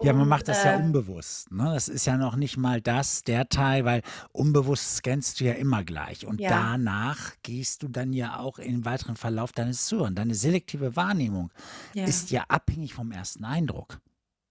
ja, 0.00 0.12
man 0.12 0.28
macht 0.28 0.46
das 0.46 0.62
ja 0.62 0.74
äh, 0.74 0.82
unbewusst. 0.82 1.50
Ne? 1.50 1.64
Das 1.74 1.88
ist 1.88 2.06
ja 2.06 2.16
noch 2.16 2.36
nicht 2.36 2.56
mal 2.56 2.80
das, 2.80 3.24
der 3.24 3.48
Teil, 3.48 3.84
weil 3.84 4.02
unbewusst 4.30 4.96
scannst 4.96 5.40
du 5.40 5.44
ja 5.44 5.54
immer 5.54 5.82
gleich. 5.82 6.24
Und 6.24 6.40
ja. 6.40 6.50
danach 6.50 7.32
gehst 7.42 7.82
du 7.82 7.88
dann 7.88 8.12
ja 8.12 8.38
auch 8.38 8.58
im 8.60 8.84
weiteren 8.84 9.16
Verlauf 9.16 9.50
deines 9.52 9.86
Zuhörens. 9.86 10.14
Deine 10.14 10.36
selektive 10.36 10.94
Wahrnehmung 10.94 11.50
ja. 11.94 12.04
ist 12.04 12.30
ja 12.30 12.44
abhängig 12.46 12.94
vom 12.94 13.10
ersten 13.10 13.44
Eindruck. 13.44 13.98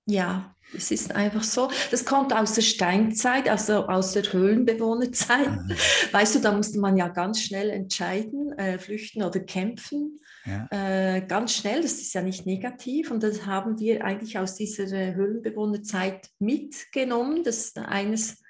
Ja, 0.05 0.55
es 0.75 0.91
ist 0.91 1.13
einfach 1.13 1.43
so. 1.43 1.69
Das 1.91 2.05
kommt 2.05 2.33
aus 2.33 2.53
der 2.53 2.61
Steinzeit, 2.61 3.49
also 3.49 3.87
aus 3.87 4.13
der 4.13 4.23
Höhlenbewohnerzeit. 4.23 5.49
Mhm. 5.49 5.75
Weißt 6.11 6.35
du, 6.35 6.39
da 6.39 6.51
musste 6.53 6.79
man 6.79 6.97
ja 6.97 7.07
ganz 7.09 7.41
schnell 7.41 7.69
entscheiden, 7.69 8.51
äh, 8.57 8.79
flüchten 8.79 9.23
oder 9.23 9.39
kämpfen. 9.41 10.19
Ja. 10.45 10.67
Äh, 10.71 11.21
ganz 11.27 11.55
schnell, 11.55 11.81
das 11.81 11.93
ist 11.93 12.13
ja 12.13 12.21
nicht 12.21 12.45
negativ. 12.45 13.11
Und 13.11 13.21
das 13.21 13.45
haben 13.45 13.79
wir 13.79 14.03
eigentlich 14.03 14.37
aus 14.37 14.55
dieser 14.55 14.91
äh, 14.91 15.13
Höhlenbewohnerzeit 15.13 16.29
mitgenommen. 16.39 17.43
Das 17.43 17.57
ist 17.57 17.77
eines 17.77 18.41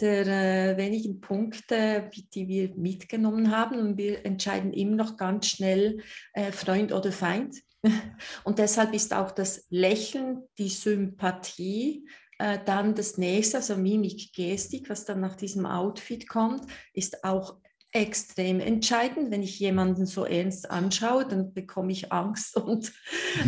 der 0.00 0.26
äh, 0.26 0.76
wenigen 0.76 1.20
Punkte, 1.20 2.10
die 2.34 2.48
wir 2.48 2.74
mitgenommen 2.76 3.56
haben. 3.56 3.78
Und 3.78 3.98
wir 3.98 4.26
entscheiden 4.26 4.72
immer 4.72 4.96
noch 4.96 5.16
ganz 5.16 5.46
schnell 5.46 6.00
äh, 6.32 6.50
Freund 6.50 6.92
oder 6.92 7.12
Feind. 7.12 7.56
Und 8.44 8.58
deshalb 8.58 8.94
ist 8.94 9.12
auch 9.14 9.30
das 9.30 9.66
Lächeln, 9.70 10.42
die 10.58 10.68
Sympathie 10.68 12.06
Äh, 12.42 12.58
dann 12.64 12.96
das 12.96 13.18
nächste, 13.18 13.58
also 13.58 13.76
Mimik, 13.76 14.32
Gestik, 14.32 14.90
was 14.90 15.04
dann 15.04 15.20
nach 15.20 15.36
diesem 15.36 15.64
Outfit 15.64 16.28
kommt, 16.28 16.66
ist 16.92 17.22
auch 17.22 17.60
extrem 17.92 18.58
entscheidend. 18.58 19.30
Wenn 19.30 19.44
ich 19.44 19.60
jemanden 19.60 20.06
so 20.06 20.24
ernst 20.24 20.68
anschaue, 20.68 21.24
dann 21.28 21.52
bekomme 21.54 21.92
ich 21.92 22.10
Angst 22.10 22.56
und, 22.60 22.92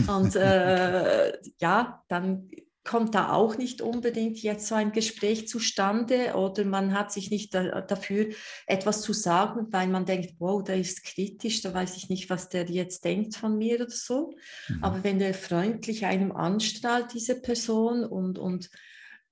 und 0.07 0.37
äh, 0.37 1.33
ja, 1.61 2.05
dann 2.07 2.51
kommt 2.85 3.15
da 3.15 3.33
auch 3.33 3.57
nicht 3.57 3.81
unbedingt 3.81 4.43
jetzt 4.43 4.67
so 4.67 4.75
ein 4.75 4.93
Gespräch 4.93 5.49
zustande 5.49 6.35
oder 6.35 6.65
man 6.65 6.93
hat 6.93 7.11
sich 7.11 7.31
nicht 7.31 7.55
da, 7.55 7.81
dafür 7.81 8.29
etwas 8.67 9.01
zu 9.01 9.15
sagen, 9.15 9.69
weil 9.71 9.89
man 9.89 10.05
denkt, 10.05 10.35
wow, 10.39 10.63
der 10.63 10.77
ist 10.77 11.03
kritisch, 11.03 11.63
da 11.63 11.73
weiß 11.73 11.97
ich 11.97 12.11
nicht, 12.11 12.29
was 12.29 12.51
der 12.51 12.67
jetzt 12.71 13.05
denkt 13.05 13.37
von 13.37 13.57
mir 13.57 13.77
oder 13.77 13.91
so. 13.91 14.35
Mhm. 14.69 14.85
Aber 14.85 15.03
wenn 15.03 15.19
der 15.19 15.33
freundlich 15.33 16.05
einem 16.05 16.31
anstrahlt, 16.31 17.15
diese 17.15 17.41
Person 17.41 18.05
und, 18.05 18.39
und 18.39 18.71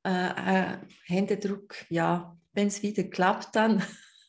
äh, 0.05 0.71
äh, 0.71 0.79
Händedruck, 1.05 1.77
ja, 1.91 2.37
wenn 2.55 2.69
es 2.69 2.83
wieder 2.83 3.05
klappt, 3.05 3.55
dann 3.55 3.83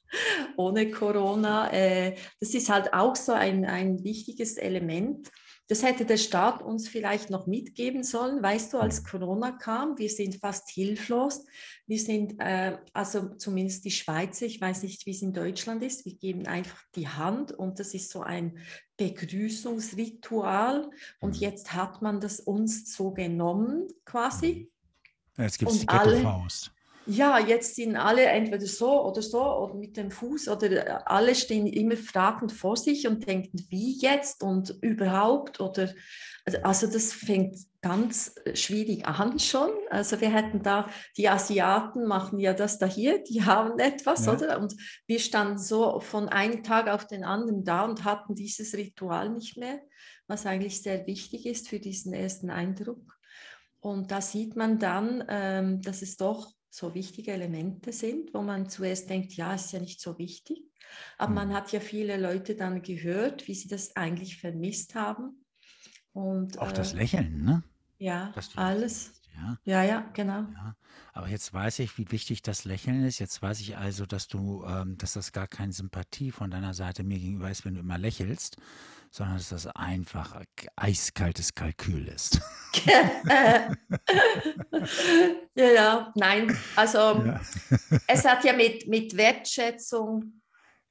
ohne 0.58 0.92
Corona, 0.92 1.72
äh, 1.72 2.16
das 2.42 2.54
ist 2.54 2.70
halt 2.70 2.94
auch 2.94 3.16
so 3.16 3.32
ein, 3.32 3.64
ein 3.64 4.04
wichtiges 4.04 4.58
Element 4.58 5.32
das 5.68 5.82
hätte 5.82 6.06
der 6.06 6.18
Staat 6.18 6.62
uns 6.62 6.88
vielleicht 6.90 7.30
noch 7.30 7.48
mitgeben 7.48 8.04
sollen. 8.04 8.44
Weißt 8.44 8.74
du, 8.74 8.80
als 8.80 9.02
mhm. 9.02 9.06
Corona 9.06 9.52
kam, 9.52 9.98
wir 9.98 10.10
sind 10.10 10.36
fast 10.36 10.70
hilflos. 10.70 11.46
Wir 11.88 12.00
sind, 12.00 12.40
äh, 12.40 12.78
also 12.94 13.36
zumindest 13.36 13.86
die 13.86 13.92
Schweizer, 13.92 14.46
ich 14.46 14.60
weiß 14.60 14.84
nicht, 14.84 15.06
wie 15.06 15.12
es 15.12 15.22
in 15.22 15.34
Deutschland 15.34 15.82
ist, 15.84 16.06
wir 16.06 16.16
geben 16.16 16.48
einfach 16.48 16.82
die 16.96 17.08
Hand 17.08 17.52
und 17.54 17.80
das 17.80 17.94
ist 17.94 18.10
so 18.10 18.22
ein 18.22 18.58
Begrüßungsritual. 18.98 20.90
Und 21.20 21.36
mhm. 21.36 21.42
jetzt 21.42 21.74
hat 21.74 22.02
man 22.02 22.20
das 22.20 22.40
uns 22.40 22.94
so 22.94 23.12
genommen 23.12 23.88
quasi. 24.06 24.70
Jetzt 25.38 25.60
gibt 25.60 25.72
es 25.72 25.80
die 25.80 25.86
Ghetto-Faust 25.86 26.72
ja, 27.06 27.40
jetzt 27.40 27.76
sind 27.76 27.96
alle 27.96 28.26
entweder 28.26 28.66
so 28.66 29.06
oder 29.06 29.22
so 29.22 29.44
oder 29.44 29.76
mit 29.76 29.98
dem 29.98 30.12
Fuß 30.12 30.48
oder 30.48 30.72
äh, 30.72 31.00
alle 31.06 31.36
stehen 31.36 31.68
immer 31.68 31.98
fragend 31.98 32.52
vor 32.52 32.78
sich 32.78 33.08
und 33.08 33.28
denken, 33.28 33.66
wie 33.70 34.00
jetzt 34.00 34.44
und 34.44 34.78
überhaupt 34.82 35.60
oder 35.60 35.90
also, 36.46 36.58
also 36.64 36.88
das 36.88 37.14
fängt 37.14 37.58
ganz 37.82 38.36
äh, 38.46 38.56
schwierig 38.56 39.06
an 39.06 39.40
schon. 39.40 39.70
Also 39.90 40.20
wir 40.20 40.34
hätten 40.34 40.62
da, 40.62 40.90
die 41.18 41.30
Asiaten 41.30 42.06
machen 42.06 42.40
ja 42.40 42.54
das 42.54 42.80
da 42.80 42.86
hier, 42.86 43.24
die 43.24 43.44
haben 43.46 43.80
etwas, 43.80 44.26
ja. 44.26 44.34
oder? 44.34 44.60
Und 44.60 44.76
wir 45.08 45.20
standen 45.20 45.58
so 45.58 46.00
von 46.00 46.30
einem 46.30 46.64
Tag 46.64 46.88
auf 46.88 47.08
den 47.08 47.24
anderen 47.24 47.64
da 47.64 47.86
und 47.86 48.04
hatten 48.04 48.36
dieses 48.36 48.74
Ritual 48.74 49.30
nicht 49.30 49.58
mehr, 49.58 49.80
was 50.28 50.46
eigentlich 50.46 50.82
sehr 50.82 51.06
wichtig 51.08 51.46
ist 51.46 51.70
für 51.70 51.80
diesen 51.80 52.14
ersten 52.14 52.50
Eindruck. 52.50 53.18
Und 53.80 54.12
da 54.12 54.22
sieht 54.22 54.56
man 54.56 54.80
dann, 54.80 55.24
ähm, 55.28 55.82
dass 55.82 56.02
es 56.02 56.16
doch 56.16 56.54
so 56.74 56.96
wichtige 56.96 57.32
Elemente 57.34 57.94
sind, 57.94 58.34
wo 58.34 58.42
man 58.42 58.68
zuerst 58.68 59.08
denkt, 59.08 59.34
ja, 59.34 59.54
ist 59.54 59.72
ja 59.74 59.80
nicht 59.80 60.02
so 60.02 60.18
wichtig. 60.18 60.64
Aber 61.20 61.30
mhm. 61.30 61.36
man 61.36 61.54
hat 61.54 61.72
ja 61.72 61.80
viele 61.80 62.18
Leute 62.18 62.56
dann 62.56 62.82
gehört, 62.82 63.48
wie 63.48 63.54
sie 63.54 63.68
das 63.68 63.96
eigentlich 63.96 64.38
vermisst 64.38 64.96
haben. 64.96 65.46
Und, 66.14 66.58
Auch 66.58 66.72
äh, 66.72 66.74
das 66.74 66.94
Lächeln, 66.94 67.44
ne? 67.44 67.64
Ja, 68.00 68.34
alles. 68.56 69.22
Ja. 69.36 69.58
ja, 69.64 69.84
ja, 69.84 70.10
genau. 70.14 70.46
Ja. 70.54 70.76
Aber 71.14 71.28
jetzt 71.28 71.54
weiß 71.54 71.80
ich, 71.80 71.98
wie 71.98 72.12
wichtig 72.12 72.42
das 72.42 72.66
Lächeln 72.66 73.04
ist. 73.06 73.20
Jetzt 73.20 73.42
weiß 73.42 73.62
ich 73.62 73.78
also, 73.78 74.06
dass 74.06 74.28
du, 74.28 74.66
ähm, 74.66 74.98
dass 74.98 75.14
das 75.14 75.32
gar 75.32 75.48
keine 75.48 75.74
Sympathie 75.74 76.32
von 76.32 76.52
deiner 76.52 76.74
Seite 76.74 77.04
mir 77.04 77.20
gegenüber 77.20 77.50
ist, 77.50 77.66
wenn 77.66 77.76
du 77.76 77.82
immer 77.82 77.98
lächelst, 77.98 78.58
sondern 79.12 79.38
dass 79.38 79.50
das 79.50 79.68
einfach 79.68 80.42
eiskaltes 80.76 81.54
Kalkül 81.54 82.08
ist. 82.08 82.42
ja, 85.56 85.72
ja, 85.72 86.12
nein. 86.16 86.58
Also 86.76 86.98
ja. 87.26 87.40
es 88.08 88.26
hat 88.26 88.44
ja 88.44 88.54
mit, 88.54 88.88
mit 88.88 89.16
Wertschätzung, 89.16 90.42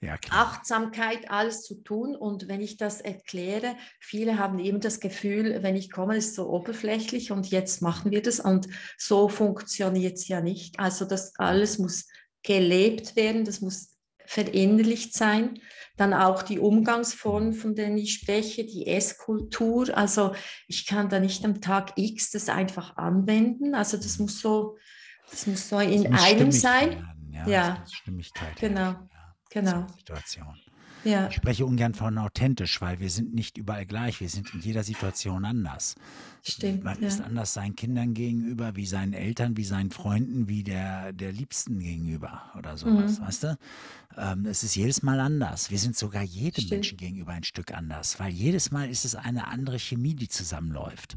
ja, 0.02 0.18
Achtsamkeit 0.30 1.30
alles 1.30 1.62
zu 1.62 1.76
tun. 1.76 2.16
Und 2.16 2.48
wenn 2.48 2.60
ich 2.60 2.76
das 2.76 3.00
erkläre, 3.00 3.76
viele 4.00 4.36
haben 4.36 4.58
eben 4.58 4.80
das 4.80 4.98
Gefühl, 4.98 5.62
wenn 5.62 5.76
ich 5.76 5.92
komme, 5.92 6.16
ist 6.16 6.30
es 6.30 6.34
so 6.34 6.50
oberflächlich 6.50 7.30
und 7.30 7.48
jetzt 7.50 7.82
machen 7.82 8.10
wir 8.10 8.20
das. 8.20 8.40
Und 8.40 8.68
so 8.98 9.28
funktioniert 9.28 10.18
es 10.18 10.26
ja 10.26 10.40
nicht. 10.40 10.80
Also 10.80 11.04
das 11.04 11.36
alles 11.36 11.78
muss 11.78 12.08
gelebt 12.42 13.14
werden, 13.14 13.44
das 13.44 13.60
muss 13.60 13.96
verinnerlicht 14.26 15.14
sein. 15.14 15.60
Dann 15.96 16.14
auch 16.14 16.42
die 16.42 16.58
Umgangsformen, 16.58 17.52
von 17.52 17.76
denen 17.76 17.96
ich 17.98 18.14
spreche, 18.14 18.64
die 18.64 18.88
Esskultur. 18.88 19.96
Also 19.96 20.34
ich 20.66 20.86
kann 20.86 21.10
da 21.10 21.20
nicht 21.20 21.44
am 21.44 21.60
Tag 21.60 21.92
X 21.96 22.32
das 22.32 22.48
einfach 22.48 22.96
anwenden. 22.96 23.76
Also 23.76 23.98
das 23.98 24.18
muss 24.18 24.40
so, 24.40 24.78
das 25.30 25.46
muss 25.46 25.68
so 25.68 25.78
in 25.78 26.12
einem 26.12 26.50
sein. 26.50 26.90
Werden, 26.90 27.30
ja, 27.30 27.46
ja. 27.46 27.84
Stimmigkeit. 27.88 28.56
Genau, 28.58 28.80
ja, 28.80 29.08
genau. 29.52 29.86
Situation. 29.96 30.56
Ja. 31.04 31.28
Ich 31.28 31.34
spreche 31.34 31.66
ungern 31.66 31.94
von 31.94 32.16
authentisch, 32.18 32.80
weil 32.80 33.00
wir 33.00 33.10
sind 33.10 33.34
nicht 33.34 33.58
überall 33.58 33.86
gleich. 33.86 34.20
Wir 34.20 34.28
sind 34.28 34.54
in 34.54 34.60
jeder 34.60 34.84
Situation 34.84 35.44
anders. 35.44 35.96
Stimmt. 36.42 36.84
Man 36.84 37.00
ja. 37.00 37.08
ist 37.08 37.20
anders 37.20 37.54
seinen 37.54 37.74
Kindern 37.76 38.14
gegenüber, 38.14 38.76
wie 38.76 38.86
seinen 38.86 39.12
Eltern, 39.12 39.56
wie 39.56 39.64
seinen 39.64 39.90
Freunden, 39.90 40.48
wie 40.48 40.62
der, 40.62 41.12
der 41.12 41.32
Liebsten 41.32 41.80
gegenüber 41.80 42.42
oder 42.56 42.76
sowas, 42.76 43.18
mhm. 43.18 43.24
weißt 43.24 43.42
du? 43.44 43.58
Ähm, 44.16 44.46
es 44.46 44.62
ist 44.62 44.74
jedes 44.74 45.02
Mal 45.02 45.18
anders. 45.20 45.70
Wir 45.70 45.78
sind 45.78 45.96
sogar 45.96 46.22
jedem 46.22 46.62
Stimmt. 46.62 46.70
Menschen 46.70 46.98
gegenüber 46.98 47.32
ein 47.32 47.44
Stück 47.44 47.72
anders, 47.72 48.20
weil 48.20 48.30
jedes 48.30 48.70
Mal 48.70 48.88
ist 48.88 49.04
es 49.04 49.14
eine 49.14 49.48
andere 49.48 49.78
Chemie, 49.78 50.14
die 50.14 50.28
zusammenläuft. 50.28 51.16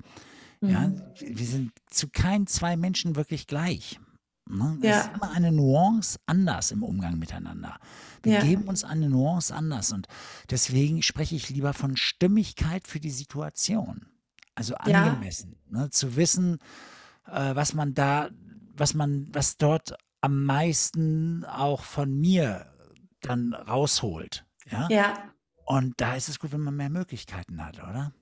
Mhm. 0.62 0.70
Ja, 0.70 0.92
wir 1.20 1.46
sind 1.46 1.72
zu 1.90 2.08
keinen 2.08 2.48
zwei 2.48 2.76
Menschen 2.76 3.16
wirklich 3.16 3.48
gleich. 3.48 4.00
Ne? 4.48 4.78
Es 4.82 4.88
ja. 4.88 5.00
ist 5.02 5.12
immer 5.16 5.32
eine 5.32 5.52
Nuance 5.52 6.20
anders 6.26 6.72
im 6.72 6.84
Umgang 6.84 7.18
miteinander. 7.18 7.80
Wir 8.24 8.34
ja. 8.34 8.42
geben 8.42 8.64
uns 8.64 8.84
eine 8.84 9.10
Nuance 9.10 9.54
anders 9.54 9.92
und 9.92 10.08
deswegen 10.50 11.02
spreche 11.02 11.36
ich 11.36 11.50
lieber 11.50 11.74
von 11.74 11.98
Stimmigkeit 11.98 12.88
für 12.88 13.00
die 13.00 13.12
Situation. 13.12 14.08
Also 14.54 14.76
angemessen. 14.76 15.58
Ja. 15.72 15.80
Ne? 15.80 15.90
Zu 15.90 16.16
wissen, 16.16 16.60
äh, 17.28 17.56
was 17.56 17.74
man 17.74 17.94
da, 17.94 18.30
was 18.76 18.94
man, 18.94 19.28
was 19.34 19.58
dort 19.58 19.96
am 20.22 20.46
meisten 20.46 21.44
auch 21.46 21.84
von 21.84 22.20
mir 22.20 22.66
dann 23.22 23.54
rausholt. 23.54 24.46
Ja. 24.72 24.88
ja. 24.90 25.14
Und 25.66 25.96
da 25.98 26.16
ist 26.16 26.30
es 26.30 26.40
gut, 26.40 26.52
wenn 26.52 26.62
man 26.62 26.76
mehr 26.76 26.90
Möglichkeiten 26.90 27.64
hat, 27.64 27.78
oder? 27.80 28.14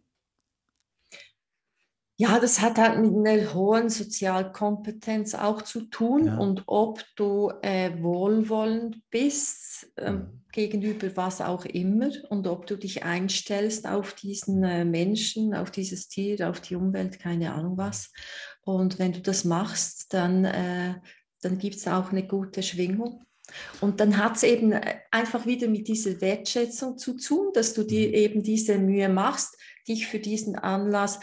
Ja, 2.24 2.40
das 2.40 2.62
hat 2.62 2.78
halt 2.78 3.02
mit 3.02 3.28
einer 3.28 3.54
hohen 3.54 3.90
Sozialkompetenz 3.90 5.36
auch 5.36 5.62
zu 5.62 5.82
tun 5.90 6.28
ja. 6.28 6.38
und 6.38 6.64
ob 6.68 7.04
du 7.18 7.52
äh, 7.62 8.02
wohlwollend 8.02 9.02
bist 9.10 9.92
äh, 9.98 10.14
mhm. 10.14 10.42
gegenüber 10.54 11.10
was 11.18 11.42
auch 11.42 11.66
immer 11.66 12.12
und 12.30 12.48
ob 12.48 12.66
du 12.66 12.78
dich 12.78 13.04
einstellst 13.04 13.86
auf 13.90 14.14
diesen 14.14 14.64
äh, 14.64 14.86
Menschen, 14.86 15.54
auf 15.54 15.70
dieses 15.70 16.08
Tier, 16.08 16.50
auf 16.50 16.62
die 16.62 16.76
Umwelt, 16.76 17.20
keine 17.20 17.54
Ahnung 17.54 17.78
was. 17.78 18.14
Und 18.62 19.00
wenn 19.00 19.12
du 19.12 19.20
das 19.20 19.44
machst, 19.44 20.14
dann, 20.14 20.46
äh, 20.46 20.94
dann 21.42 21.58
gibt 21.58 21.76
es 21.76 21.90
auch 21.90 22.14
eine 22.14 22.26
gute 22.26 22.64
Schwingung. 22.64 23.26
Und 23.82 24.00
dann 24.00 24.18
hat 24.18 24.36
es 24.38 24.44
eben 24.44 24.72
äh, 24.72 24.96
einfach 25.12 25.46
wieder 25.46 25.68
mit 25.68 25.88
dieser 25.88 26.20
Wertschätzung 26.22 26.98
zu 26.98 27.18
tun, 27.18 27.52
dass 27.54 27.74
du 27.74 27.84
dir 27.84 28.10
mhm. 28.10 28.14
eben 28.14 28.44
diese 28.44 28.78
Mühe 28.78 29.10
machst, 29.10 29.58
dich 29.88 30.08
für 30.08 30.20
diesen 30.20 30.56
Anlass 30.56 31.20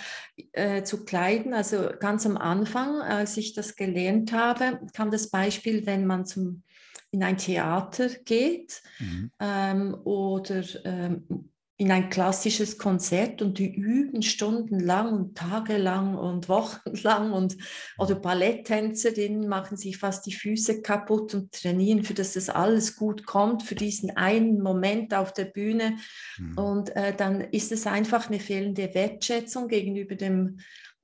äh, 0.53 0.83
zu 0.83 1.05
kleiden. 1.05 1.55
Also 1.55 1.91
ganz 1.99 2.27
am 2.27 2.37
Anfang, 2.37 3.01
als 3.01 3.37
ich 3.37 3.55
das 3.55 3.77
gelernt 3.77 4.33
habe, 4.33 4.81
kam 4.95 5.11
das 5.11 5.31
Beispiel, 5.31 5.87
wenn 5.87 6.07
man 6.07 6.27
zum, 6.27 6.63
in 7.11 7.23
ein 7.23 7.39
Theater 7.39 8.09
geht 8.25 8.83
mhm. 8.99 9.31
ähm, 9.41 9.95
oder 10.05 10.63
ähm, 10.85 11.51
in 11.81 11.91
ein 11.91 12.11
klassisches 12.11 12.77
Konzert 12.77 13.41
und 13.41 13.57
die 13.57 13.75
üben 13.75 14.21
stundenlang 14.21 15.15
und 15.15 15.39
tagelang 15.39 16.15
und 16.15 16.47
wochenlang 16.51 17.33
und 17.33 17.57
oder 17.97 18.17
Balletttänzerinnen 18.17 19.49
machen 19.49 19.79
sich 19.79 19.97
fast 19.97 20.27
die 20.27 20.35
Füße 20.35 20.83
kaputt 20.83 21.35
und 21.35 21.53
trainieren, 21.53 22.05
für 22.05 22.13
dass 22.13 22.35
das 22.35 22.51
alles 22.51 22.97
gut 22.97 23.25
kommt, 23.25 23.63
für 23.63 23.77
diesen 23.77 24.15
einen 24.15 24.61
Moment 24.61 25.15
auf 25.15 25.33
der 25.33 25.47
Bühne. 25.47 25.97
Mhm. 26.37 26.59
Und 26.59 26.97
äh, 26.97 27.17
dann 27.17 27.41
ist 27.41 27.73
es 27.73 27.87
einfach 27.87 28.29
eine 28.29 28.41
fehlende 28.41 28.93
Wertschätzung 28.93 29.67
gegenüber 29.67 30.17
dem 30.17 30.59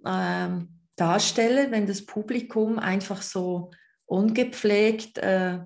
ähm, 0.04 0.82
Darsteller, 0.96 1.70
wenn 1.70 1.86
das 1.86 2.04
Publikum 2.04 2.78
einfach 2.78 3.22
so 3.22 3.70
ungepflegt 4.04 5.16
äh, 5.16 5.60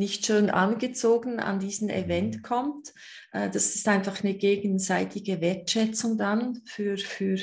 nicht 0.00 0.26
schön 0.26 0.50
angezogen 0.50 1.38
an 1.38 1.60
diesen 1.60 1.90
Event 1.90 2.38
mhm. 2.38 2.42
kommt. 2.42 2.94
Äh, 3.32 3.50
das 3.50 3.76
ist 3.76 3.86
einfach 3.86 4.24
eine 4.24 4.34
gegenseitige 4.34 5.40
Wertschätzung 5.40 6.18
dann 6.18 6.62
für, 6.64 6.96
für 6.96 7.38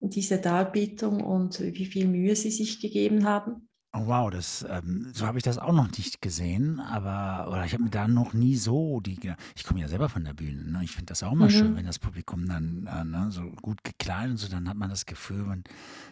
diese 0.00 0.38
Darbietung 0.38 1.22
und 1.22 1.60
wie 1.60 1.86
viel 1.86 2.06
Mühe 2.06 2.36
sie 2.36 2.50
sich 2.50 2.80
gegeben 2.80 3.24
haben. 3.24 3.68
Oh 3.96 4.06
wow, 4.06 4.28
das, 4.28 4.66
ähm, 4.68 5.12
so 5.14 5.24
habe 5.24 5.38
ich 5.38 5.44
das 5.44 5.56
auch 5.56 5.72
noch 5.72 5.88
nicht 5.96 6.20
gesehen, 6.20 6.80
aber 6.80 7.48
oder 7.48 7.64
ich 7.64 7.74
habe 7.74 7.84
mir 7.84 7.90
da 7.90 8.08
noch 8.08 8.32
nie 8.32 8.56
so 8.56 8.98
die, 8.98 9.16
ich 9.54 9.62
komme 9.62 9.80
ja 9.80 9.86
selber 9.86 10.08
von 10.08 10.24
der 10.24 10.34
Bühne, 10.34 10.64
ne? 10.64 10.80
ich 10.82 10.90
finde 10.90 11.06
das 11.06 11.22
auch 11.22 11.30
immer 11.30 11.44
mhm. 11.44 11.50
schön, 11.50 11.76
wenn 11.76 11.86
das 11.86 12.00
Publikum 12.00 12.48
dann 12.48 12.88
äh, 12.92 13.04
ne, 13.04 13.28
so 13.30 13.42
gut 13.62 13.84
gekleidet 13.84 14.32
und 14.32 14.36
so, 14.38 14.48
dann 14.48 14.68
hat 14.68 14.76
man 14.76 14.90
das 14.90 15.06
Gefühl, 15.06 15.44
man, 15.44 15.62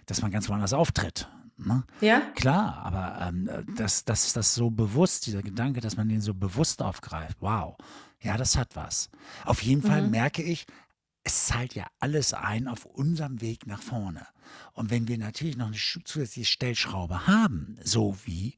dass 0.07 0.23
man 0.23 0.31
ganz 0.31 0.49
woanders 0.49 0.73
auftritt. 0.73 1.29
Ne? 1.67 1.85
Ja. 2.01 2.21
Klar, 2.35 2.77
aber 2.85 3.27
ähm, 3.27 3.49
dass 3.77 4.05
das, 4.05 4.33
das 4.33 4.55
so 4.55 4.71
bewusst, 4.71 5.27
dieser 5.27 5.43
Gedanke, 5.43 5.81
dass 5.81 5.97
man 5.97 6.09
den 6.09 6.21
so 6.21 6.35
bewusst 6.35 6.83
aufgreift, 6.83 7.37
wow, 7.41 7.77
ja, 8.21 8.37
das 8.37 8.57
hat 8.57 8.77
was. 8.77 9.11
Auf 9.45 9.63
jeden 9.63 9.83
Fall 9.83 10.03
Mhm. 10.03 10.11
merke 10.11 10.43
ich, 10.43 10.67
es 11.25 11.47
zahlt 11.47 11.75
ja 11.75 11.87
alles 12.01 12.35
ein 12.35 12.67
auf 12.69 12.85
unserem 12.85 13.41
Weg 13.41 13.67
nach 13.67 13.81
vorne. 13.83 14.27
Und 14.73 14.91
wenn 14.91 15.07
wir 15.09 15.19
natürlich 15.19 15.57
noch 15.57 15.69
eine 15.69 15.77
zusätzliche 15.77 16.47
Stellschraube 16.47 17.27
haben, 17.27 17.77
so 17.83 18.17
wie 18.25 18.57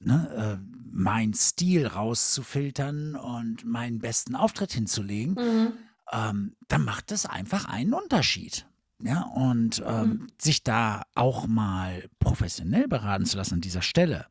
ne, 0.00 0.58
äh, 0.60 0.76
meinen 0.90 1.34
Stil 1.34 1.86
rauszufiltern 1.86 3.14
und 3.16 3.64
meinen 3.64 3.98
besten 3.98 4.34
Auftritt 4.34 4.72
hinzulegen, 4.72 5.34
Mhm. 5.34 5.72
ähm, 6.12 6.56
dann 6.68 6.84
macht 6.84 7.12
es 7.12 7.26
einfach 7.26 7.66
einen 7.66 7.94
Unterschied. 7.94 8.66
Ja, 9.02 9.22
und 9.34 9.82
ähm, 9.84 10.20
Mhm. 10.20 10.26
sich 10.40 10.62
da 10.62 11.02
auch 11.14 11.46
mal 11.46 12.08
professionell 12.20 12.88
beraten 12.88 13.26
zu 13.26 13.36
lassen 13.36 13.54
an 13.54 13.60
dieser 13.60 13.82
Stelle. 13.82 14.26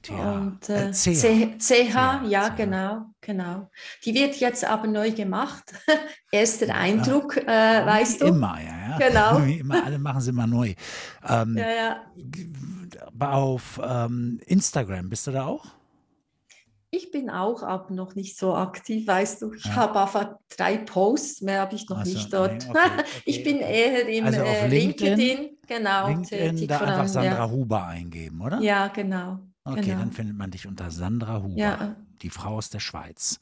Tja, 0.02 0.32
und 0.34 0.70
äh, 0.70 0.88
äh, 0.88 0.92
CH. 0.92 1.14
C- 1.14 1.58
CH, 1.60 2.22
ja 2.30 2.50
CH. 2.50 2.56
genau, 2.56 3.08
genau. 3.20 3.70
Die 4.06 4.14
wird 4.14 4.38
jetzt 4.38 4.64
aber 4.64 4.88
neu 4.88 5.12
gemacht. 5.12 5.74
Erster 6.32 6.74
Eindruck, 6.74 7.36
äh, 7.38 7.42
Wie 7.46 7.86
weißt 7.86 8.22
du? 8.22 8.28
immer, 8.28 8.58
ja, 8.62 8.92
ja. 8.92 8.98
Genau. 8.98 9.40
Wie 9.46 9.60
immer, 9.60 9.84
alle 9.84 10.00
machen 10.00 10.22
sie 10.22 10.30
immer 10.30 10.48
neu. 10.48 10.74
Ähm, 11.28 11.58
Ja, 11.58 11.70
ja. 11.70 12.06
Auf 13.20 13.80
ähm, 13.84 14.40
Instagram 14.46 15.10
bist 15.10 15.28
du 15.28 15.32
da 15.32 15.46
auch? 15.46 15.66
Ich 16.92 17.12
bin 17.12 17.30
auch 17.30 17.62
aber 17.62 17.94
noch 17.94 18.16
nicht 18.16 18.36
so 18.38 18.56
aktiv, 18.56 19.06
weißt 19.08 19.44
du. 19.44 19.54
Ich 19.54 19.64
Ja. 19.66 19.76
habe 19.76 20.02
einfach 20.02 20.38
drei 20.58 20.78
Posts, 20.78 21.42
mehr 21.42 21.62
habe 21.62 21.76
ich 21.76 21.88
noch 21.88 22.00
Ach 22.00 22.06
so, 22.06 22.14
nicht 22.14 22.34
dort. 22.34 22.64
nee, 22.64 22.70
okay, 22.70 22.80
ich 23.26 23.36
okay, 23.40 23.44
bin 23.44 23.58
okay. 23.58 23.94
eher 23.94 24.08
im 24.10 24.26
Also 24.26 24.42
äh, 24.42 24.68
LinkedIn? 24.68 25.20
LinkedIn, 25.20 25.58
genau, 25.68 26.08
LinkedIn, 26.08 26.68
da 26.68 26.80
einfach 26.80 27.08
Sandra 27.08 27.46
ja. 27.46 27.52
Huber 27.52 27.86
eingeben, 27.86 28.42
oder? 28.42 28.60
Ja, 28.62 28.88
genau. 28.88 29.38
Okay, 29.66 29.82
genau. 29.82 30.00
dann 30.00 30.12
findet 30.12 30.36
man 30.36 30.50
dich 30.50 30.66
unter 30.66 30.90
Sandra 30.90 31.44
Huber, 31.44 31.60
Ja, 31.60 31.96
die 32.24 32.32
Frau 32.32 32.56
aus 32.56 32.72
der 32.72 32.80
Schweiz. 32.80 33.40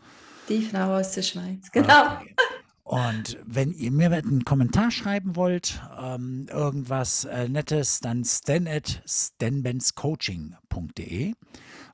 die 0.50 0.62
Frau 0.62 0.98
aus 0.98 1.14
der 1.14 1.22
Schweiz, 1.22 1.72
genau. 1.72 2.16
Okay. 2.20 2.36
Und 2.84 3.38
wenn 3.46 3.72
ihr 3.74 3.92
mir 3.92 4.12
einen 4.12 4.44
Kommentar 4.46 4.92
schreiben 4.92 5.36
wollt, 5.36 5.82
ähm, 6.02 6.48
irgendwas 6.50 7.26
äh, 7.26 7.50
Nettes, 7.50 8.00
dann 8.00 8.24
stan 8.24 8.66
at 8.68 9.02
stanbenscoaching.de. 9.08 11.34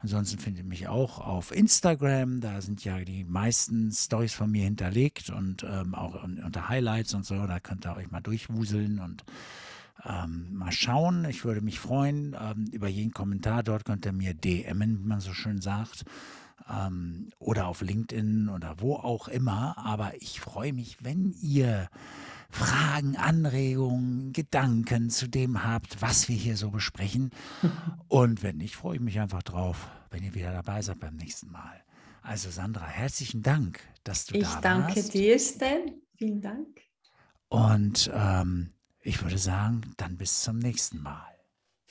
Ansonsten 0.04 0.38
findet 0.38 0.66
mich 0.68 0.90
auch 0.90 1.20
auf 1.20 1.52
Instagram. 1.56 2.42
Da 2.42 2.60
sind 2.62 2.84
ja 2.84 3.00
die 3.00 3.24
meisten 3.24 3.90
Stories 3.92 4.34
von 4.34 4.52
mir 4.52 4.66
hinterlegt 4.66 5.30
und 5.30 5.64
ähm, 5.64 5.96
auch 5.96 6.22
un- 6.22 6.44
unter 6.44 6.68
Highlights 6.68 7.14
und 7.14 7.26
so. 7.26 7.48
Da 7.48 7.60
könnt 7.62 7.86
ihr 7.86 7.96
euch 7.96 8.12
mal 8.12 8.20
durchwuseln 8.20 9.00
und 9.00 9.24
ähm, 10.06 10.54
mal 10.54 10.74
schauen. 10.74 11.24
Ich 11.26 11.46
würde 11.46 11.62
mich 11.62 11.80
freuen 11.80 12.36
ähm, 12.38 12.66
über 12.74 12.90
jeden 12.90 13.12
Kommentar. 13.14 13.64
Dort 13.64 13.86
könnt 13.86 14.06
ihr 14.06 14.12
mir 14.12 14.34
DMen, 14.34 15.00
wie 15.00 15.08
man 15.08 15.22
so 15.22 15.32
schön 15.34 15.62
sagt. 15.62 16.04
Ähm, 16.70 17.30
oder 17.40 17.68
auf 17.68 17.82
LinkedIn 17.82 18.50
oder 18.50 18.76
wo 18.80 18.96
auch 18.96 19.30
immer. 19.30 19.78
Aber 19.78 20.12
ich 20.22 20.42
freue 20.42 20.74
mich, 20.74 20.98
wenn 21.02 21.34
ihr 21.42 21.88
Fragen, 22.54 23.18
Anregungen, 23.18 24.32
Gedanken 24.32 25.10
zu 25.10 25.28
dem 25.28 25.64
habt, 25.64 26.02
was 26.02 26.30
wir 26.30 26.36
hier 26.36 26.56
so 26.56 26.70
besprechen. 26.70 27.32
Und 28.08 28.44
wenn 28.44 28.58
nicht, 28.58 28.76
freue 28.76 28.96
ich 28.96 29.02
mich 29.02 29.20
einfach 29.20 29.44
drauf, 29.44 29.90
wenn 30.12 30.24
ihr 30.24 30.36
wieder 30.36 30.52
dabei 30.52 30.82
seid 30.82 31.00
beim 31.00 31.16
nächsten 31.16 31.52
Mal. 31.52 31.84
Also 32.22 32.50
Sandra, 32.52 32.86
herzlichen 32.88 33.42
Dank, 33.42 33.80
dass 34.04 34.26
du 34.28 34.38
Ich 34.38 34.48
da 34.48 34.62
danke 34.62 34.96
warst. 34.98 35.14
dir, 35.14 35.40
Stan. 35.40 35.92
Vielen 36.16 36.42
Dank. 36.42 36.80
Und 37.50 38.10
ähm, 38.14 38.72
ich 39.02 39.22
würde 39.22 39.38
sagen, 39.38 39.82
dann 39.98 40.16
bis 40.18 40.42
zum 40.42 40.60
nächsten 40.60 41.02
Mal. 41.02 41.34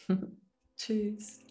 Tschüss. 0.77 1.42